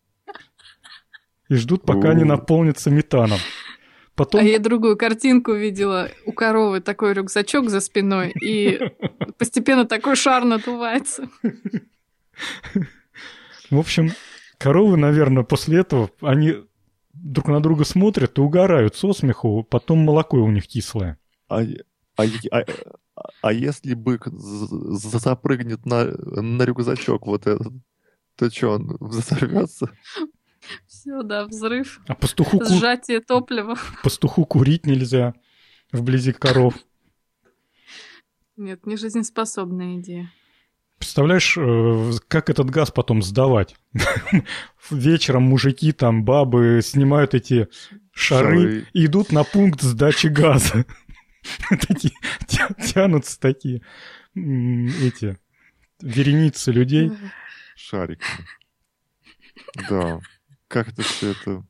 [1.48, 3.38] и ждут, пока они наполнятся метаном.
[4.22, 4.40] Потом...
[4.40, 6.08] А я другую картинку видела.
[6.26, 8.78] У коровы такой рюкзачок за спиной, и
[9.38, 11.28] постепенно такой шар надувается.
[13.68, 14.12] В общем,
[14.58, 16.54] коровы, наверное, после этого, они
[17.12, 21.18] друг на друга смотрят и угорают со смеху, потом молоко у них кислое.
[21.48, 21.62] А,
[22.16, 22.64] а, а,
[23.42, 27.72] а если бык запрыгнет на, на рюкзачок вот этот,
[28.36, 29.90] то что, он взорвется?
[30.86, 32.00] Все, да, взрыв.
[32.06, 32.62] А пастуху...
[32.64, 33.76] Сжатие топлива.
[34.02, 35.34] Пастуху курить нельзя
[35.92, 36.74] вблизи коров.
[38.56, 40.32] Нет, не жизнеспособная идея.
[40.98, 43.74] Представляешь, э, как этот газ потом сдавать?
[44.90, 47.68] Вечером мужики, там, бабы снимают эти
[48.12, 48.86] шары, шары.
[48.92, 50.86] и идут на пункт сдачи газа.
[51.68, 52.12] Такие,
[52.92, 53.82] тянутся такие
[54.34, 55.38] эти
[56.00, 57.10] вереницы людей.
[57.74, 58.22] Шарики.
[59.88, 60.20] Да.
[60.72, 61.66] Как это все это...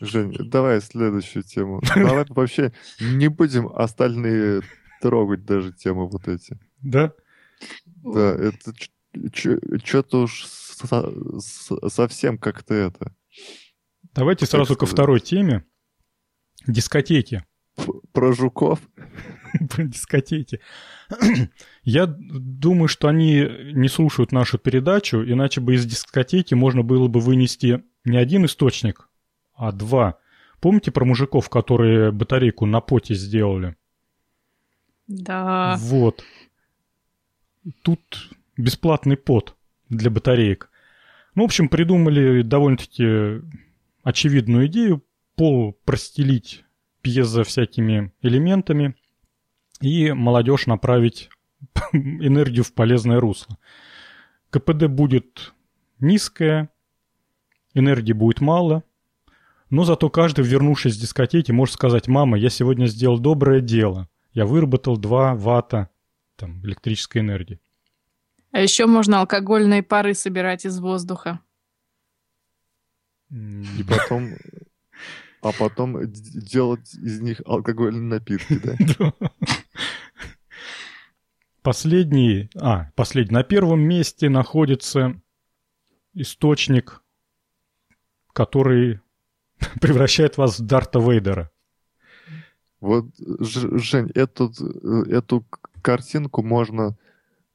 [0.00, 1.82] Жень, давай следующую тему.
[1.94, 4.62] Давай вообще не будем остальные
[5.02, 6.58] трогать даже темы вот эти.
[6.80, 7.12] Да?
[7.84, 8.72] Да, это
[9.84, 13.14] что-то уж совсем как-то это.
[14.14, 15.64] Давайте сразу ко второй теме.
[16.66, 17.44] Дискотеки.
[18.12, 18.80] Про жуков?
[19.70, 20.60] Про дискотеки.
[21.84, 27.20] Я думаю, что они не слушают нашу передачу, иначе бы из дискотеки можно было бы
[27.20, 29.08] вынести не один источник,
[29.54, 30.18] а два.
[30.60, 33.76] Помните про мужиков, которые батарейку на поте сделали?
[35.06, 35.76] Да.
[35.78, 36.24] Вот.
[37.82, 39.56] Тут бесплатный пот
[39.88, 40.70] для батареек.
[41.34, 43.42] Ну, в общем, придумали довольно-таки
[44.02, 45.04] очевидную идею
[45.36, 46.64] пол простелить
[47.00, 48.96] пьезо всякими элементами
[49.80, 51.30] и молодежь направить
[51.92, 53.58] энергию в полезное русло.
[54.50, 55.52] КПД будет
[56.00, 56.70] низкое,
[57.74, 58.82] энергии будет мало,
[59.70, 64.46] но зато каждый, вернувшись с дискотеки, может сказать, мама, я сегодня сделал доброе дело, я
[64.46, 65.90] выработал 2 ватта
[66.36, 67.60] там, электрической энергии.
[68.50, 71.40] А еще можно алкогольные пары собирать из воздуха.
[73.30, 74.34] И потом...
[75.40, 79.12] А потом делать из них алкогольные напитки, да?
[81.62, 82.48] Последний...
[82.56, 83.34] А, последний.
[83.34, 85.20] На первом месте находится
[86.14, 87.02] источник,
[88.32, 89.00] который
[89.80, 91.50] превращает вас в Дарта Вейдера.
[92.80, 94.52] Вот, Жень, эту,
[95.10, 95.44] эту
[95.82, 96.96] картинку можно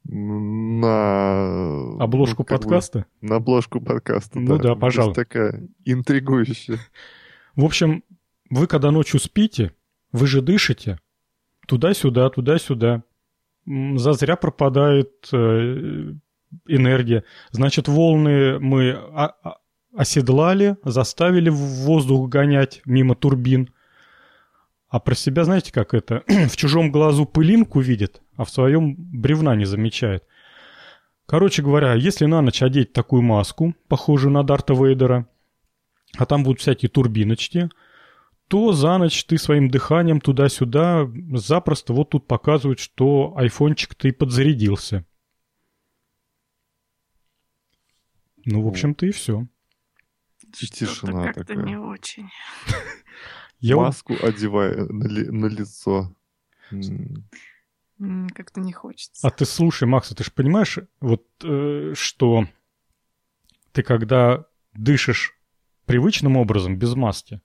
[0.03, 1.95] на...
[1.99, 3.07] Обложку ну, подкаста?
[3.21, 5.13] Бы, на обложку подкаста, Ну да, да пожалуй.
[5.13, 6.77] такая интригующая.
[7.55, 8.03] В общем,
[8.49, 9.73] вы когда ночью спите,
[10.11, 10.99] вы же дышите
[11.67, 13.03] туда-сюда, туда-сюда.
[13.65, 16.13] Зазря пропадает э,
[16.67, 17.23] энергия.
[17.51, 18.99] Значит, волны мы
[19.95, 23.69] оседлали, заставили воздух гонять мимо турбин.
[24.89, 26.23] А про себя, знаете, как это?
[26.27, 30.23] в чужом глазу пылинку видит, а в своем бревна не замечает.
[31.25, 35.27] Короче говоря, если на ночь одеть такую маску, похожую на Дарта Вейдера,
[36.17, 37.69] а там будут всякие турбиночки,
[38.53, 45.07] то за ночь ты своим дыханием туда-сюда запросто вот тут показывают, что айфончик-то и подзарядился.
[48.45, 49.47] Ну, в общем-то, и все.
[50.51, 51.65] Тишина как-то такая.
[51.65, 52.29] не очень.
[53.59, 56.15] Я Маску одеваю на, ли, на лицо.
[58.35, 59.27] Как-то не хочется.
[59.27, 62.45] А ты слушай, Макс, ты же понимаешь, вот э, что
[63.71, 65.35] ты когда дышишь
[65.87, 67.41] привычным образом, без маски,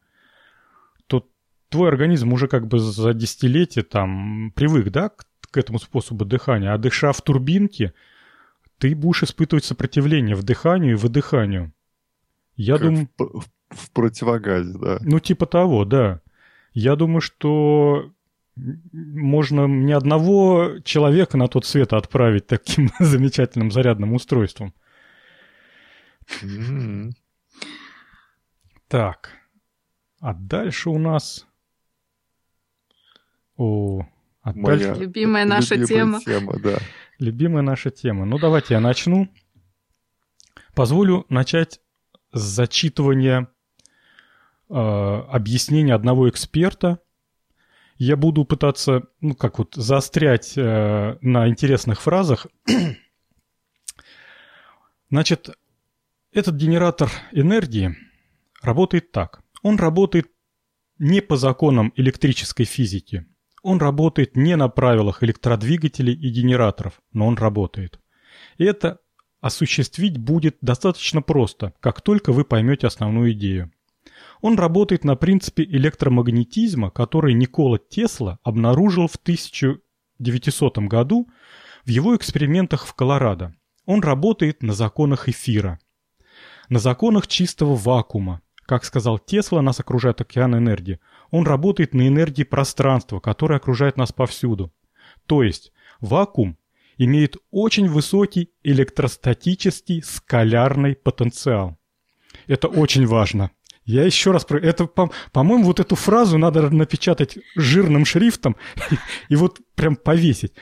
[1.68, 6.72] твой организм уже как бы за десятилетия там привык, да, к, к этому способу дыхания.
[6.72, 7.94] А дыша в турбинке,
[8.78, 11.72] ты будешь испытывать сопротивление вдыханию и выдыханию.
[12.56, 13.08] Я как думаю...
[13.18, 14.98] В, в противогазе, да.
[15.02, 16.20] Ну, типа того, да.
[16.72, 18.12] Я думаю, что
[18.92, 24.74] можно ни одного человека на тот свет отправить таким замечательным зарядным устройством.
[26.42, 27.12] Mm-hmm.
[28.88, 29.32] Так.
[30.20, 31.47] А дальше у нас...
[33.58, 34.06] О,
[34.42, 34.94] а Моя.
[34.94, 36.40] Любимая наша любимая тема.
[36.40, 36.78] тема да.
[37.18, 38.24] Любимая наша тема.
[38.24, 39.28] Ну, давайте я начну.
[40.74, 41.80] Позволю начать
[42.32, 43.48] с зачитывания
[44.70, 47.00] э, объяснения одного эксперта.
[47.96, 52.46] Я буду пытаться, ну, как вот, заострять э, на интересных фразах.
[55.10, 55.50] Значит,
[56.30, 57.96] этот генератор энергии
[58.62, 59.42] работает так.
[59.62, 60.30] Он работает
[61.00, 63.26] не по законам электрической физики.
[63.62, 67.98] Он работает не на правилах электродвигателей и генераторов, но он работает.
[68.56, 68.98] И это
[69.40, 73.72] осуществить будет достаточно просто, как только вы поймете основную идею.
[74.40, 81.28] Он работает на принципе электромагнетизма, который Никола Тесла обнаружил в 1900 году
[81.84, 83.54] в его экспериментах в Колорадо.
[83.84, 85.78] Он работает на законах эфира,
[86.68, 88.42] на законах чистого вакуума.
[88.66, 91.00] Как сказал Тесла, нас окружает океан энергии.
[91.30, 94.72] Он работает на энергии пространства, которое окружает нас повсюду.
[95.26, 96.56] То есть вакуум
[96.96, 101.78] имеет очень высокий электростатический скалярный потенциал.
[102.46, 103.50] Это очень важно.
[103.84, 108.56] Я еще раз про это, по- по-моему, вот эту фразу надо напечатать жирным шрифтом
[109.28, 110.52] и вот прям повесить.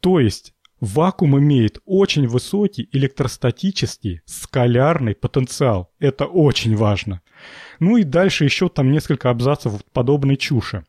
[0.00, 5.92] То есть вакуум имеет очень высокий электростатический скалярный потенциал.
[5.98, 7.22] Это очень важно.
[7.78, 10.84] Ну и дальше еще там несколько абзацев подобной чуши.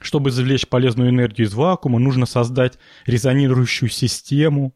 [0.00, 4.74] Чтобы извлечь полезную энергию из вакуума, нужно создать резонирующую систему.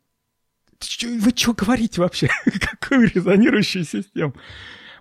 [1.02, 2.28] Вы что говорите вообще?
[2.60, 4.34] Какую резонирующую систему?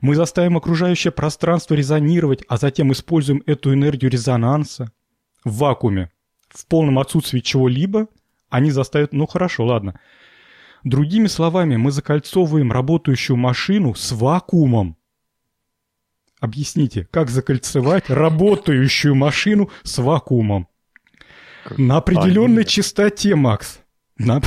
[0.01, 4.91] Мы заставим окружающее пространство резонировать, а затем используем эту энергию резонанса
[5.43, 6.11] в вакууме.
[6.49, 8.07] В полном отсутствии чего-либо
[8.49, 9.13] они заставят...
[9.13, 9.99] Ну хорошо, ладно.
[10.83, 14.97] Другими словами, мы закольцовываем работающую машину с вакуумом.
[16.39, 20.67] Объясните, как закольцевать работающую машину с вакуумом?
[21.77, 23.79] На определенной А, частоте, Макс.
[24.17, 24.41] На...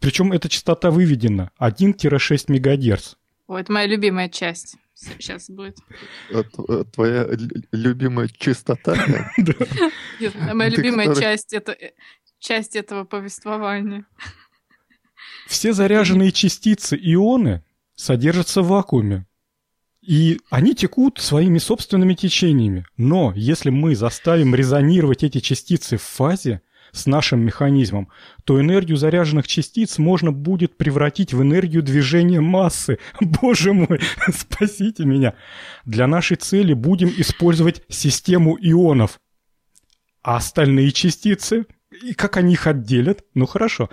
[0.00, 3.14] Причем эта частота выведена 1-6 мегагерц.
[3.46, 4.76] О, это моя любимая часть.
[4.96, 5.76] Сейчас будет.
[6.32, 7.28] А т- а Твоя
[7.70, 8.96] любимая чистота?
[10.18, 11.92] Нет, Моя любимая часть это э,
[12.38, 14.06] часть этого повествования.
[15.46, 17.62] Все заряженные частицы ионы
[17.94, 19.26] содержатся в вакууме.
[20.00, 22.86] И они текут своими собственными течениями.
[22.96, 28.08] Но если мы заставим резонировать эти частицы в фазе с нашим механизмом,
[28.44, 32.98] то энергию заряженных частиц можно будет превратить в энергию движения массы.
[33.20, 34.00] Боже мой,
[34.32, 35.34] спасите меня.
[35.84, 39.20] Для нашей цели будем использовать систему ионов.
[40.22, 41.66] А остальные частицы,
[42.02, 43.24] и как они их отделят?
[43.34, 43.90] Ну хорошо.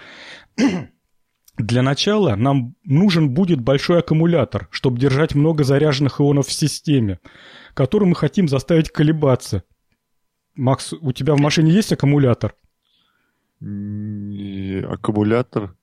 [1.57, 7.19] Для начала нам нужен будет большой аккумулятор, чтобы держать много заряженных ионов в системе,
[7.75, 9.63] который мы хотим заставить колебаться.
[10.55, 12.55] Макс, у тебя в машине есть аккумулятор?
[13.63, 15.75] Аккумулятор?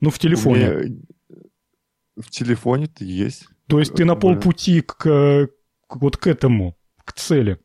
[0.00, 1.04] Ну, в телефоне.
[2.16, 3.48] В телефоне-то есть.
[3.66, 5.48] То есть ты на полпути к, к,
[5.88, 7.58] вот к этому, к цели.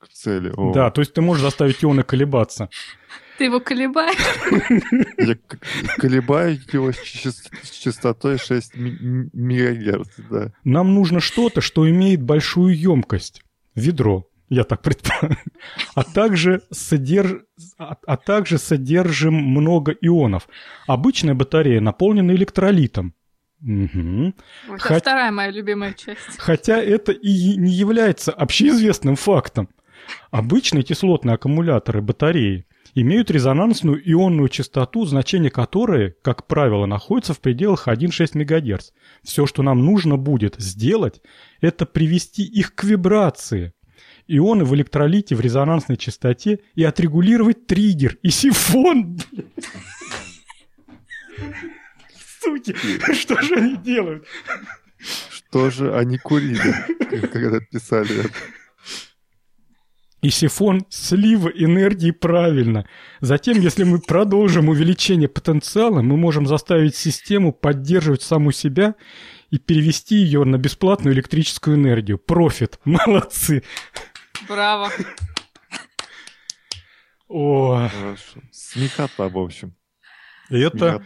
[0.00, 0.72] К цели, о.
[0.72, 2.68] Да, то есть ты можешь заставить ионы колебаться.
[3.38, 4.16] Ты его колебаешь?
[5.18, 5.36] Я
[5.98, 10.52] колебаю его с частотой 6 мегагерц, да.
[10.64, 13.42] Нам нужно что-то, что имеет большую емкость.
[13.74, 15.38] Ведро, я так предполагаю.
[15.94, 17.42] А также, содерж...
[17.78, 20.48] а, а также содержим много ионов.
[20.86, 23.14] Обычная батарея наполнена электролитом.
[23.62, 24.34] Угу.
[24.68, 24.98] Вот Хот...
[24.98, 26.38] вторая моя любимая часть.
[26.38, 29.68] Хотя это и не является общеизвестным фактом.
[30.30, 37.88] Обычные кислотные аккумуляторы батареи имеют резонансную ионную частоту, значение которой, как правило, находится в пределах
[37.88, 38.90] 1,6 МГц.
[39.22, 41.20] Все, что нам нужно будет сделать,
[41.60, 43.72] это привести их к вибрации.
[44.28, 49.18] Ионы в электролите в резонансной частоте и отрегулировать триггер и сифон.
[52.40, 52.74] Суки,
[53.14, 54.26] что же они делают?
[54.98, 56.74] Что же они курили,
[57.32, 58.34] когда писали это?
[60.26, 62.86] и сифон слива энергии правильно.
[63.20, 68.96] Затем, если мы продолжим увеличение потенциала, мы можем заставить систему поддерживать саму себя
[69.50, 72.18] и перевести ее на бесплатную электрическую энергию.
[72.18, 72.80] Профит.
[72.84, 73.62] Молодцы.
[74.48, 74.90] Браво.
[77.28, 77.88] О.
[77.88, 78.40] Хорошо.
[78.52, 79.74] Смехота, в общем.
[80.50, 81.02] И это...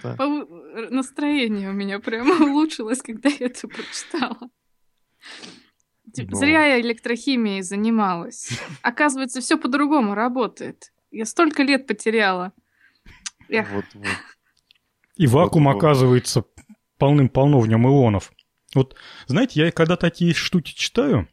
[0.90, 4.50] Настроение у меня прямо улучшилось, когда я это прочитала.
[6.16, 6.36] Но...
[6.36, 8.60] Зря я электрохимией занималась.
[8.82, 10.92] Оказывается, все по-другому работает.
[11.10, 12.52] Я столько лет потеряла.
[13.48, 14.06] Вот, вот.
[15.16, 16.44] И вакуум, вот, оказывается,
[16.98, 18.32] полным-полно в нем ионов.
[18.74, 21.28] Вот, знаете, я когда такие штуки читаю,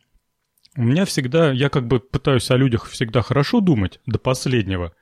[0.78, 4.93] у меня всегда, я как бы пытаюсь о людях всегда хорошо думать до последнего.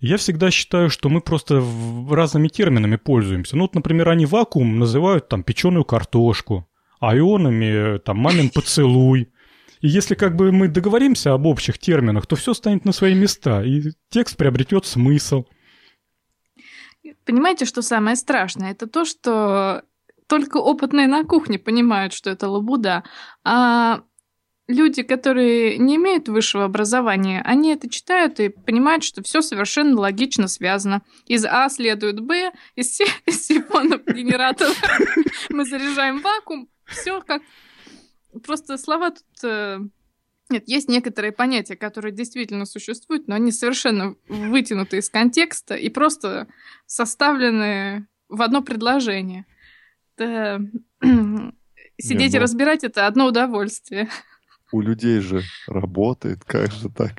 [0.00, 1.62] Я всегда считаю, что мы просто
[2.10, 3.56] разными терминами пользуемся.
[3.56, 6.68] Ну вот, например, они вакуум называют там печеную картошку,
[7.00, 9.32] а ионами там мамин поцелуй.
[9.80, 13.62] И если как бы мы договоримся об общих терминах, то все станет на свои места,
[13.62, 15.44] и текст приобретет смысл.
[17.24, 18.72] Понимаете, что самое страшное?
[18.72, 19.82] Это то, что
[20.26, 23.04] только опытные на кухне понимают, что это лабуда.
[23.44, 24.02] А
[24.66, 30.48] люди, которые не имеют высшего образования, они это читают и понимают, что все совершенно логично
[30.48, 31.02] связано.
[31.26, 34.72] Из А следует Б, из, из сифонов генератора
[35.50, 37.42] мы заряжаем вакуум, все как...
[38.44, 39.44] Просто слова тут...
[39.44, 39.78] Э,
[40.50, 46.48] нет, есть некоторые понятия, которые действительно существуют, но они совершенно вытянуты из контекста и просто
[46.86, 49.46] составлены в одно предложение.
[50.16, 50.60] Это...
[51.96, 54.10] Сидеть и разбирать это одно удовольствие.
[54.72, 57.12] У людей же работает, как же так?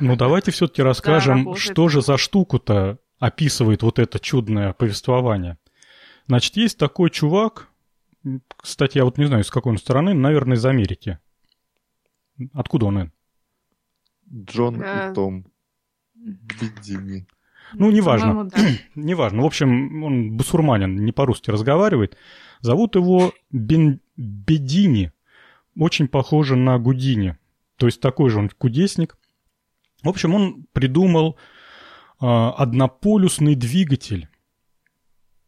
[0.00, 5.58] Ну давайте все-таки расскажем, да, что же за штуку-то описывает вот это чудное повествование.
[6.26, 7.70] Значит, есть такой чувак,
[8.56, 11.18] кстати, я вот не знаю, с какой он стороны, наверное, из Америки.
[12.52, 13.12] Откуда он?
[14.32, 15.46] Джон и Том.
[16.14, 17.26] Бедини.
[17.74, 18.44] Ну, неважно.
[18.44, 18.58] Да.
[18.94, 19.42] неважно.
[19.42, 22.16] В общем, он бусурманин, не по-русски разговаривает.
[22.60, 24.00] Зовут его Бен...
[24.16, 25.12] Бедини.
[25.76, 27.38] Очень похоже на Гудини.
[27.76, 29.16] То есть такой же он кудесник.
[30.02, 31.36] В общем, он придумал
[32.20, 34.28] э, однополюсный двигатель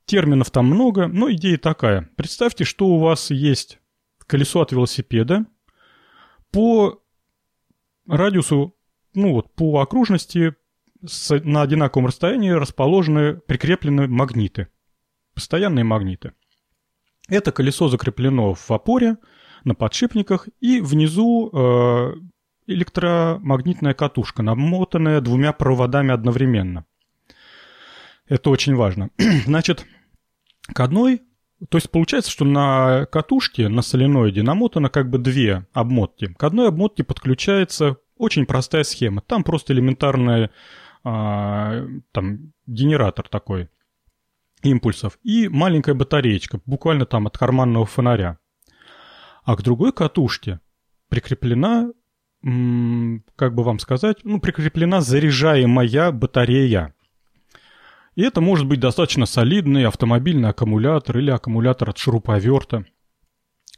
[0.05, 2.09] Терминов там много, но идея такая.
[2.17, 3.79] Представьте, что у вас есть
[4.27, 5.47] колесо от велосипеда
[6.51, 7.03] по
[8.07, 8.77] радиусу,
[9.15, 10.55] ну вот по окружности
[11.07, 14.69] с, на одинаковом расстоянии расположены, прикреплены магниты.
[15.35, 16.33] Постоянные магниты.
[17.29, 19.17] Это колесо закреплено в опоре,
[19.65, 22.15] на подшипниках, и внизу э,
[22.67, 26.85] электромагнитная катушка, намотанная двумя проводами одновременно.
[28.29, 29.11] Это очень важно.
[29.47, 29.87] Значит,
[30.73, 31.23] к одной...
[31.69, 36.27] То есть получается, что на катушке, на соленоиде намотано как бы две обмотки.
[36.35, 39.21] К одной обмотке подключается очень простая схема.
[39.21, 40.51] Там просто элементарный
[41.05, 43.69] а, там, генератор такой
[44.63, 48.39] импульсов и маленькая батареечка, буквально там от карманного фонаря.
[49.45, 50.61] А к другой катушке
[51.09, 51.91] прикреплена,
[52.43, 56.95] как бы вам сказать, ну, прикреплена заряжаемая батарея.
[58.15, 62.85] И это может быть достаточно солидный автомобильный аккумулятор или аккумулятор от шуруповерта.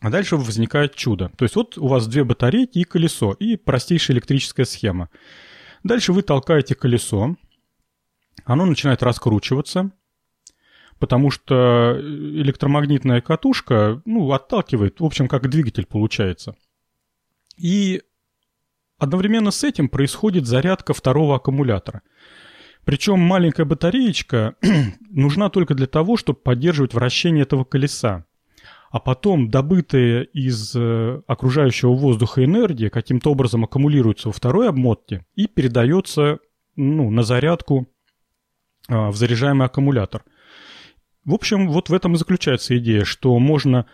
[0.00, 1.30] А дальше возникает чудо.
[1.36, 5.08] То есть вот у вас две батарейки и колесо, и простейшая электрическая схема.
[5.82, 7.36] Дальше вы толкаете колесо,
[8.44, 9.92] оно начинает раскручиваться,
[11.04, 16.56] потому что электромагнитная катушка, ну, отталкивает, в общем, как двигатель получается.
[17.58, 18.00] И
[18.96, 22.00] одновременно с этим происходит зарядка второго аккумулятора.
[22.86, 24.54] Причем маленькая батареечка
[25.10, 28.24] нужна только для того, чтобы поддерживать вращение этого колеса.
[28.90, 35.48] А потом добытая из э, окружающего воздуха энергия каким-то образом аккумулируется во второй обмотке и
[35.48, 36.38] передается
[36.76, 37.88] ну, на зарядку
[38.88, 40.24] а, в заряжаемый аккумулятор.
[41.24, 43.86] В общем, вот в этом и заключается идея, что можно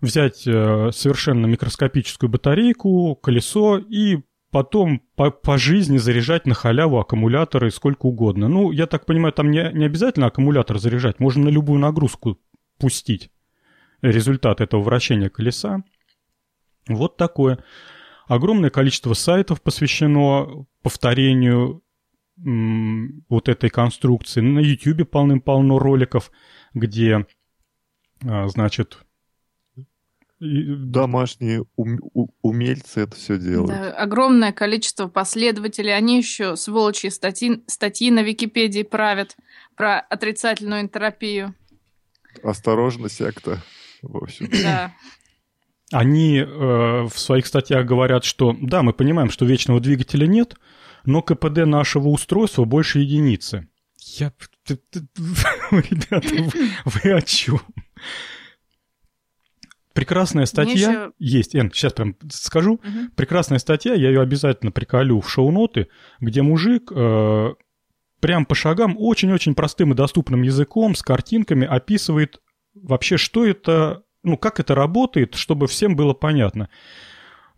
[0.00, 4.18] взять э, совершенно микроскопическую батарейку, колесо и
[4.50, 8.48] потом по, по жизни заряжать на халяву аккумуляторы сколько угодно.
[8.48, 12.38] Ну, я так понимаю, там не, не обязательно аккумулятор заряжать, можно на любую нагрузку
[12.78, 13.30] пустить
[14.02, 15.82] результат этого вращения колеса.
[16.88, 17.58] Вот такое.
[18.28, 21.82] Огромное количество сайтов посвящено повторению
[22.36, 24.40] вот этой конструкции.
[24.40, 26.30] На YouTube полным-полно роликов,
[26.76, 27.26] где,
[28.24, 28.98] а, значит...
[30.38, 31.98] Домашние ум,
[32.42, 33.70] умельцы это все делают.
[33.70, 35.96] Да, огромное количество последователей.
[35.96, 39.34] Они еще сволочи статьи, статьи на Википедии правят
[39.76, 41.54] про отрицательную энтропию.
[42.42, 43.62] Осторожно, секта,
[44.02, 44.50] в общем.
[44.62, 44.94] Да.
[45.90, 50.56] Они э, в своих статьях говорят, что да, мы понимаем, что вечного двигателя нет,
[51.06, 53.68] но КПД нашего устройства больше единицы.
[54.14, 54.32] Я...
[55.70, 57.60] Ребята, вы о чем?
[59.92, 61.12] Прекрасная статья еще...
[61.18, 62.74] есть, Эн, сейчас прям скажу.
[62.74, 63.12] Угу.
[63.16, 65.88] Прекрасная статья, я ее обязательно приколю в шоу-ноты,
[66.20, 67.54] где мужик э,
[68.20, 72.40] прям по шагам очень-очень простым и доступным языком с картинками описывает
[72.74, 76.68] вообще, что это, ну, как это работает, чтобы всем было понятно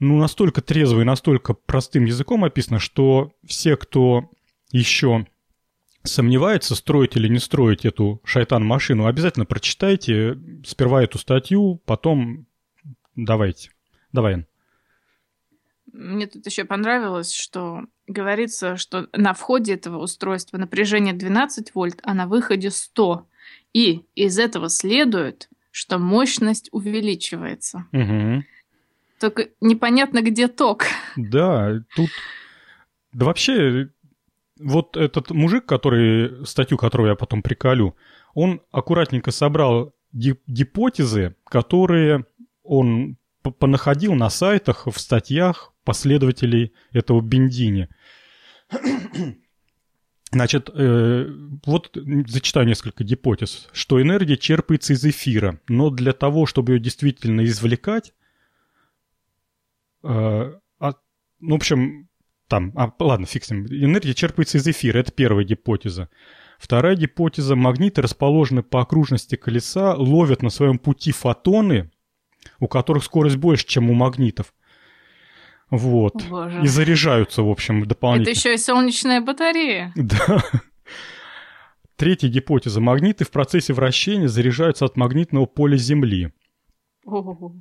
[0.00, 4.30] ну, настолько трезво и настолько простым языком описано, что все, кто
[4.70, 5.26] еще
[6.08, 12.46] сомневается, строить или не строить эту шайтан-машину, обязательно прочитайте сперва эту статью, потом
[13.14, 13.70] давайте.
[14.12, 14.46] Давай,
[15.92, 22.14] Мне тут еще понравилось, что говорится, что на входе этого устройства напряжение 12 вольт, а
[22.14, 23.26] на выходе 100.
[23.74, 27.86] И из этого следует, что мощность увеличивается.
[27.92, 28.44] Угу.
[29.20, 30.84] Только непонятно, где ток.
[31.16, 32.10] Да, тут...
[33.12, 33.88] Да вообще,
[34.58, 37.96] вот этот мужик, который, статью которую я потом приколю,
[38.34, 42.24] он аккуратненько собрал гипотезы, которые
[42.62, 47.88] он понаходил на сайтах, в статьях последователей этого Бендини.
[50.30, 51.26] Значит, э,
[51.64, 51.96] вот
[52.26, 58.12] зачитаю несколько гипотез, что энергия черпается из эфира, но для того, чтобы ее действительно извлекать,
[60.02, 60.52] Э,
[61.40, 62.07] ну, в общем,
[62.48, 63.66] там, а, ладно, фиг с ним.
[63.66, 66.08] Энергия черпается из эфира, это первая гипотеза.
[66.58, 67.54] Вторая гипотеза.
[67.54, 71.90] Магниты расположены по окружности колеса, ловят на своем пути фотоны,
[72.58, 74.52] у которых скорость больше, чем у магнитов.
[75.70, 76.14] Вот.
[76.28, 76.62] Боже.
[76.62, 78.32] И заряжаются, в общем, дополнительно.
[78.32, 79.92] Это еще и солнечная батарея.
[79.96, 80.42] Да.
[81.96, 82.80] Третья гипотеза.
[82.80, 86.32] Магниты в процессе вращения заряжаются от магнитного поля Земли.
[87.04, 87.56] Ого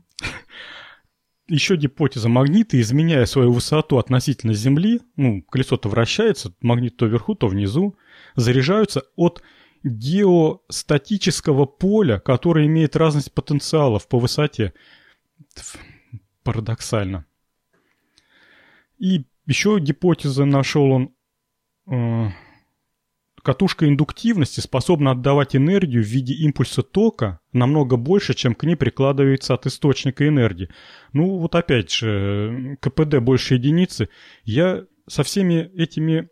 [1.48, 7.48] еще гипотеза магниты, изменяя свою высоту относительно Земли, ну, колесо-то вращается, магнит то вверху, то
[7.48, 7.95] внизу,
[8.36, 9.41] заряжаются от
[9.84, 14.74] геостатического поля, которое имеет разность потенциалов по высоте.
[16.43, 17.26] Парадоксально.
[18.98, 21.16] И еще гипотеза нашел он
[21.89, 22.30] э,
[23.48, 29.54] Катушка индуктивности способна отдавать энергию в виде импульса тока намного больше, чем к ней прикладывается
[29.54, 30.68] от источника энергии.
[31.14, 34.10] Ну, вот опять же, КПД больше единицы.
[34.43, 36.28] Я со всеми этими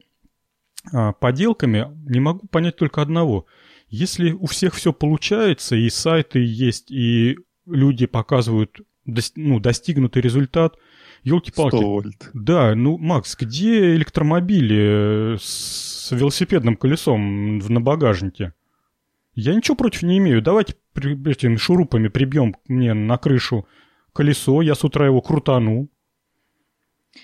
[0.92, 3.46] а, поделками не могу понять только одного.
[3.88, 8.82] Если у всех все получается, и сайты есть, и люди показывают
[9.38, 10.76] ну, достигнутый результат,
[11.26, 11.76] елки-палки.
[11.76, 12.30] 100 вольт.
[12.34, 18.54] Да, ну, Макс, где электромобили с с велосипедным колесом на багажнике.
[19.34, 20.42] Я ничего против не имею.
[20.42, 23.68] Давайте этими шурупами прибьем мне на крышу
[24.14, 25.90] колесо, я с утра его крутану.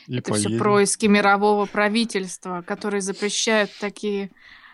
[0.08, 0.50] И Это поедем.
[0.50, 4.32] все происки мирового правительства, которые запрещают такие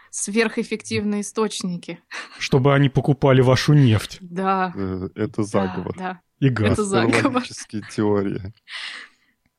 [0.10, 2.00] сверхэффективные источники.
[2.40, 4.20] Чтобы они покупали вашу нефть.
[4.22, 4.72] Да.
[4.76, 5.96] Э, это заговор.
[5.98, 6.22] Да, да.
[6.40, 6.74] И газ.
[6.74, 7.44] Это заговор.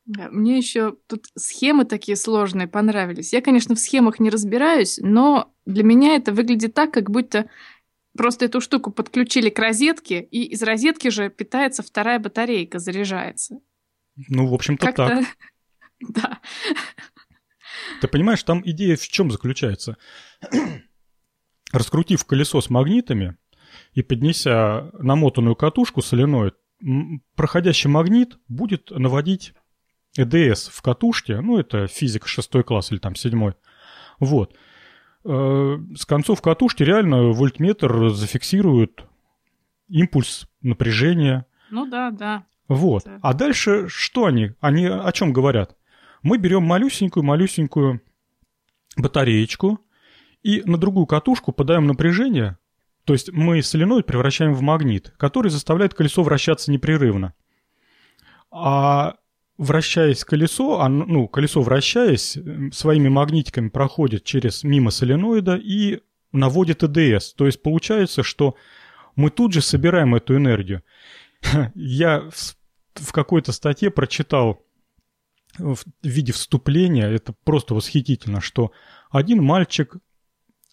[0.09, 3.33] Мне еще тут схемы такие сложные понравились.
[3.33, 7.51] Я, конечно, в схемах не разбираюсь, но для меня это выглядит так, как будто
[8.17, 13.61] просто эту штуку подключили к розетке, и из розетки же питается вторая батарейка, заряжается.
[14.29, 15.25] Ну, в общем-то, так.
[16.01, 16.41] Да.
[18.01, 19.97] Ты понимаешь, там идея в чем заключается?
[21.73, 23.37] Раскрутив колесо с магнитами,
[23.93, 26.55] и поднеся намотанную катушку соленоид,
[27.35, 29.55] проходящий магнит будет наводить
[30.19, 33.53] ЭДС в катушке, ну, это физика 6 класс или там 7.
[34.21, 34.55] Вот.
[35.25, 39.05] Э, с концов катушки реально вольтметр зафиксирует
[39.89, 41.47] импульс напряжения.
[41.71, 42.45] Ну да, да.
[42.69, 43.05] Вот.
[43.23, 44.53] А дальше что они?
[44.61, 45.77] Они о чем говорят?
[46.23, 48.01] Мы берем малюсенькую-малюсенькую
[48.97, 49.81] батареечку
[50.43, 52.59] и на другую катушку подаем напряжение,
[53.05, 57.33] то есть мы соленоид превращаем в магнит, который заставляет колесо вращаться непрерывно.
[58.51, 59.15] А
[59.59, 62.39] вращаясь колесо, оно, ну, колесо вращаясь,
[62.73, 66.01] своими магнитиками проходит через мимо соленоида и
[66.33, 67.35] наводит ЭДС.
[67.35, 68.55] То есть получается, что
[69.17, 70.83] мы тут же собираем эту энергию.
[71.75, 72.31] Я
[72.95, 74.65] в какой-то статье прочитал
[75.59, 78.71] в виде вступления, это просто восхитительно, что
[79.11, 79.97] один мальчик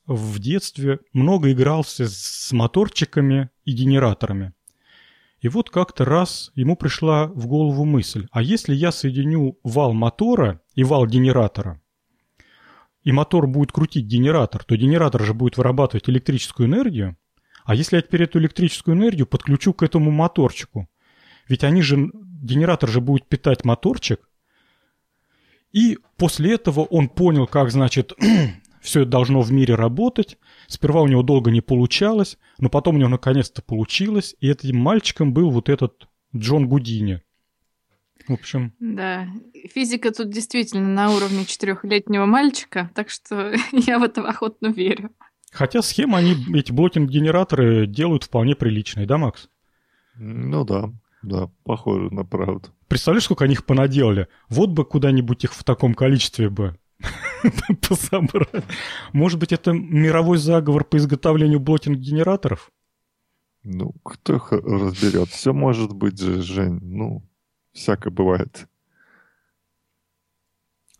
[0.06, 4.54] в детстве много игрался с моторчиками и генераторами.
[5.46, 10.60] И вот как-то раз ему пришла в голову мысль, а если я соединю вал мотора
[10.74, 11.80] и вал генератора,
[13.04, 17.16] и мотор будет крутить генератор, то генератор же будет вырабатывать электрическую энергию,
[17.64, 20.90] а если я теперь эту электрическую энергию подключу к этому моторчику,
[21.48, 22.10] ведь они же,
[22.42, 24.28] генератор же будет питать моторчик,
[25.72, 28.14] и после этого он понял, как, значит,
[28.82, 30.40] все это должно в мире работать.
[30.68, 34.36] Сперва у него долго не получалось, но потом у него наконец-то получилось.
[34.40, 37.22] И этим мальчиком был вот этот Джон Гудини.
[38.28, 38.74] В общем...
[38.80, 39.28] Да,
[39.74, 45.12] физика тут действительно на уровне четырехлетнего мальчика, так что я в это охотно верю.
[45.52, 49.50] Хотя схемы они, эти блокинг-генераторы делают вполне приличные, да, Макс?
[50.16, 50.92] Ну да,
[51.22, 52.70] да, похоже на правду.
[52.88, 54.28] Представляешь, сколько они их понаделали?
[54.50, 56.78] Вот бы куда-нибудь их в таком количестве бы
[57.88, 58.64] пособрать.
[59.14, 62.72] Может быть, это мировой заговор по изготовлению блокинг-генераторов?
[63.64, 65.30] Ну, кто их разберет?
[65.30, 66.80] Все может быть же, Жень.
[66.82, 67.24] Ну,
[67.74, 68.68] всякое бывает.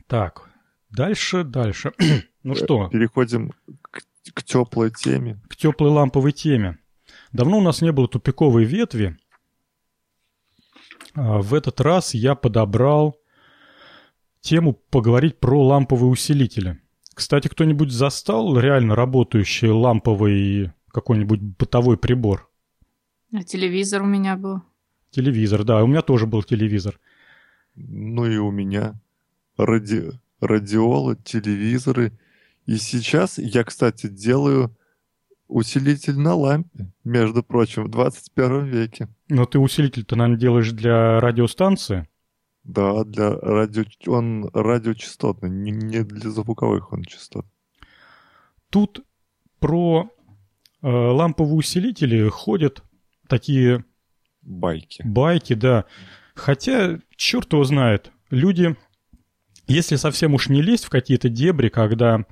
[0.08, 0.50] Так,
[0.90, 1.94] дальше, дальше.
[2.44, 2.90] ну э, что?
[2.90, 4.02] Переходим к,
[4.34, 5.40] к теплой теме.
[5.48, 6.80] К теплой ламповой теме.
[7.32, 9.18] Давно у нас не было тупиковой ветви.
[11.14, 13.18] А в этот раз я подобрал
[14.46, 16.80] тему поговорить про ламповые усилители.
[17.14, 22.50] Кстати, кто-нибудь застал реально работающий ламповый какой-нибудь бытовой прибор?
[23.34, 24.62] А телевизор у меня был.
[25.10, 27.00] Телевизор, да, у меня тоже был телевизор.
[27.76, 28.94] Ну и у меня.
[29.58, 30.12] Ради...
[30.42, 32.12] Радиолы, телевизоры.
[32.66, 34.78] И сейчас я, кстати, делаю
[35.48, 39.08] усилитель на лампе, между прочим, в 21 веке.
[39.30, 42.08] Но ты усилитель-то, наверное, делаешь для радиостанции?
[42.66, 43.86] Да, для радио...
[44.08, 47.46] он радиочастотный, не, для звуковых он частот.
[48.72, 49.06] Тут
[49.60, 50.10] про
[50.82, 52.84] э, ламповые усилители ходят
[53.30, 53.86] такие...
[54.42, 55.04] Байки.
[55.06, 55.86] Байки, да.
[56.34, 58.76] Хотя, черт его знает, люди,
[59.68, 62.24] если совсем уж не лезть в какие-то дебри, когда э,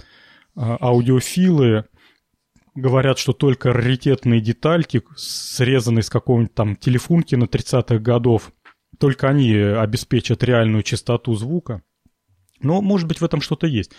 [0.55, 1.85] аудиофилы
[2.73, 8.51] говорят, что только раритетные детальки, срезанные с какого-нибудь там телефонки на 30-х годов,
[8.99, 11.83] только они обеспечат реальную частоту звука.
[12.61, 13.91] Но, может быть, в этом что-то есть.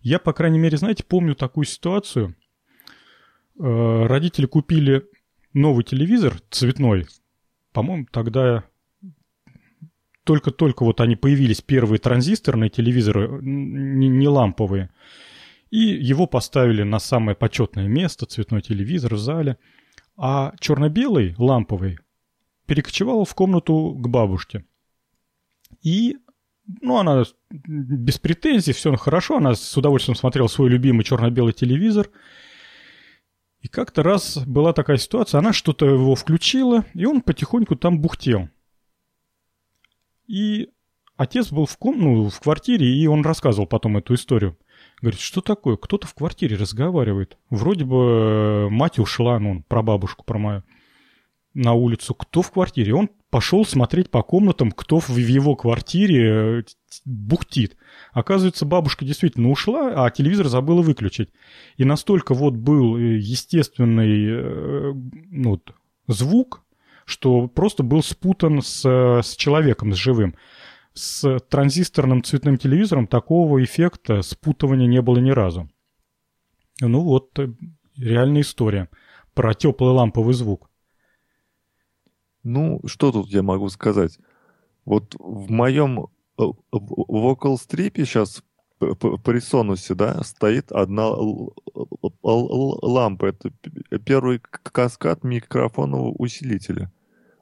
[0.00, 2.36] Я, по крайней мере, знаете, помню такую ситуацию.
[3.58, 5.06] Э, родители купили
[5.52, 7.06] новый телевизор цветной.
[7.72, 8.64] По-моему, тогда
[10.24, 14.90] только-только вот они появились, первые транзисторные телевизоры, не ламповые.
[15.70, 19.56] И его поставили на самое почетное место, цветной телевизор в зале.
[20.16, 21.98] А черно-белый, ламповый,
[22.66, 24.64] перекочевала в комнату к бабушке.
[25.82, 26.18] И,
[26.80, 32.10] ну, она без претензий, все хорошо, она с удовольствием смотрела свой любимый черно-белый телевизор.
[33.60, 38.48] И как-то раз была такая ситуация, она что-то его включила, и он потихоньку там бухтел.
[40.26, 40.70] И
[41.16, 41.98] отец был в, ком...
[41.98, 44.58] ну, в квартире, и он рассказывал потом эту историю.
[45.00, 45.76] Говорит, что такое?
[45.76, 47.36] Кто-то в квартире разговаривает.
[47.50, 50.64] Вроде бы э, мать ушла, ну, про бабушку, про мою
[51.54, 52.94] на улицу, кто в квартире.
[52.94, 56.62] Он пошел смотреть по комнатам, кто в его квартире э,
[57.04, 57.76] бухтит.
[58.12, 61.30] Оказывается, бабушка действительно ушла, а телевизор забыла выключить.
[61.76, 64.92] И настолько вот был э, естественный э,
[65.30, 65.62] ну,
[66.06, 66.64] звук,
[67.04, 70.34] что просто был спутан с, с человеком, с живым.
[70.94, 75.70] С транзисторным цветным телевизором такого эффекта спутывания не было ни разу.
[76.80, 77.38] Ну вот,
[77.96, 78.88] реальная история
[79.34, 80.68] про теплый ламповый звук.
[82.42, 84.18] Ну, что тут я могу сказать?
[84.84, 86.06] Вот в моем
[86.36, 88.42] вокал-стрипе сейчас
[88.78, 91.08] по Рисонусе, да, стоит одна
[92.22, 93.28] лампы.
[93.28, 93.50] Это
[94.00, 96.90] первый каскад микрофонного усилителя.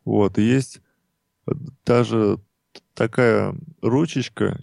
[0.04, 0.38] Вот.
[0.38, 0.82] И есть
[1.86, 2.38] даже
[2.94, 4.60] такая ручечка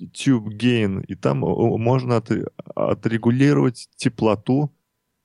[0.00, 2.30] Tube Gain, и там можно от,
[2.74, 4.72] отрегулировать теплоту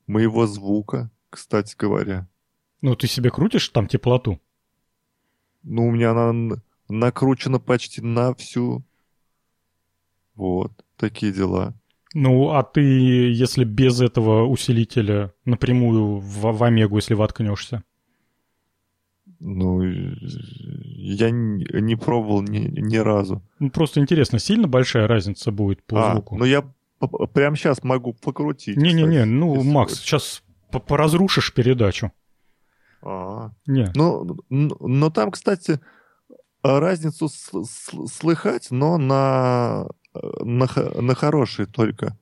[0.06, 2.28] моего звука, кстати говоря.
[2.82, 4.40] Ну, ты себе крутишь там теплоту?
[5.64, 6.58] Ну, у меня она
[6.90, 8.84] накручена почти на всю.
[10.36, 11.74] Вот, такие дела.
[12.14, 17.84] Ну, а ты, если без этого усилителя напрямую в, в Омегу, если воткнешься?
[19.40, 23.44] Ну, я не пробовал ни, ни разу.
[23.60, 26.38] Ну, просто интересно, сильно большая разница будет по а, звуку?
[26.38, 26.64] Ну, я
[27.34, 28.78] прямо сейчас могу покрутить.
[28.78, 30.02] Не-не-не, ну, Макс, будет.
[30.02, 32.12] сейчас поразрушишь передачу.
[33.02, 33.92] А, не.
[33.96, 35.80] Ну, но там, кстати,
[36.64, 40.68] разницу слыхать, но на, на,
[41.02, 42.18] на хорошие только.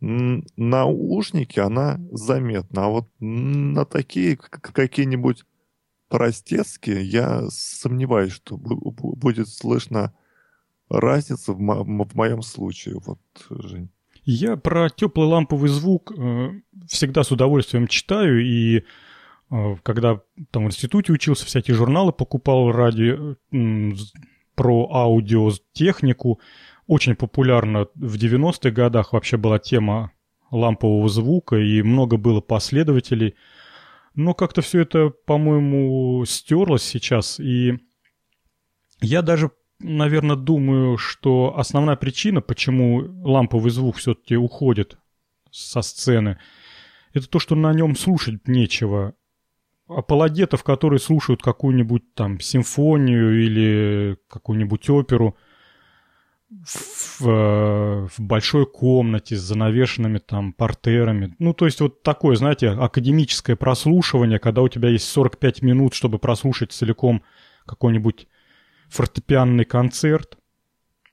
[0.00, 5.44] Наушники она заметна, а вот на такие какие-нибудь
[6.08, 10.14] простецкие я сомневаюсь, что будет слышно
[10.90, 13.00] разница в, мо- в моем случае.
[13.04, 13.18] Вот,
[13.48, 13.90] Жень.
[14.24, 16.50] Я про теплый ламповый звук э,
[16.86, 18.84] всегда с удовольствием читаю и
[19.82, 20.20] когда
[20.50, 23.16] там в институте учился, всякие журналы покупал ради
[24.54, 26.40] про аудиотехнику.
[26.86, 30.12] Очень популярна в 90-х годах вообще была тема
[30.50, 33.34] лампового звука, и много было последователей.
[34.14, 37.40] Но как-то все это, по-моему, стерлось сейчас.
[37.40, 37.78] И
[39.00, 39.50] я даже,
[39.80, 44.98] наверное, думаю, что основная причина, почему ламповый звук все-таки уходит
[45.50, 46.38] со сцены,
[47.12, 49.14] это то, что на нем слушать нечего
[49.88, 55.36] апологетов, которые слушают какую-нибудь там симфонию или какую-нибудь оперу
[56.50, 61.34] в, в большой комнате с занавешенными там портерами.
[61.38, 66.18] Ну, то есть вот такое, знаете, академическое прослушивание, когда у тебя есть 45 минут, чтобы
[66.18, 67.22] прослушать целиком
[67.66, 68.28] какой-нибудь
[68.88, 70.38] фортепианный концерт.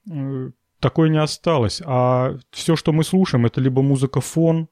[0.09, 1.81] Э, такое не осталось.
[1.85, 4.67] А все, что мы слушаем, это либо музыка фон,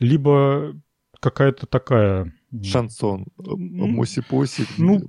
[0.00, 0.74] либо
[1.20, 4.66] какая-то такая шансон, муси-пуси.
[4.78, 5.02] Ну,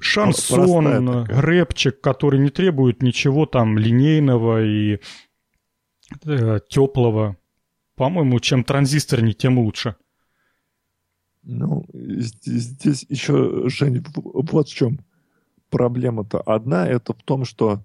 [0.00, 5.00] шансон, рэпчик, который не требует ничего там линейного и
[6.24, 7.36] э, теплого.
[7.96, 9.96] По-моему, чем транзисторнее, тем лучше.
[11.42, 15.00] Ну, здесь еще, Жень, вот в чем
[15.70, 16.40] проблема-то.
[16.40, 17.82] Одна это в том, что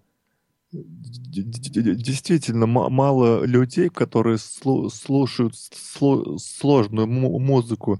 [0.71, 7.99] действительно мало людей, которые слушают сложную музыку,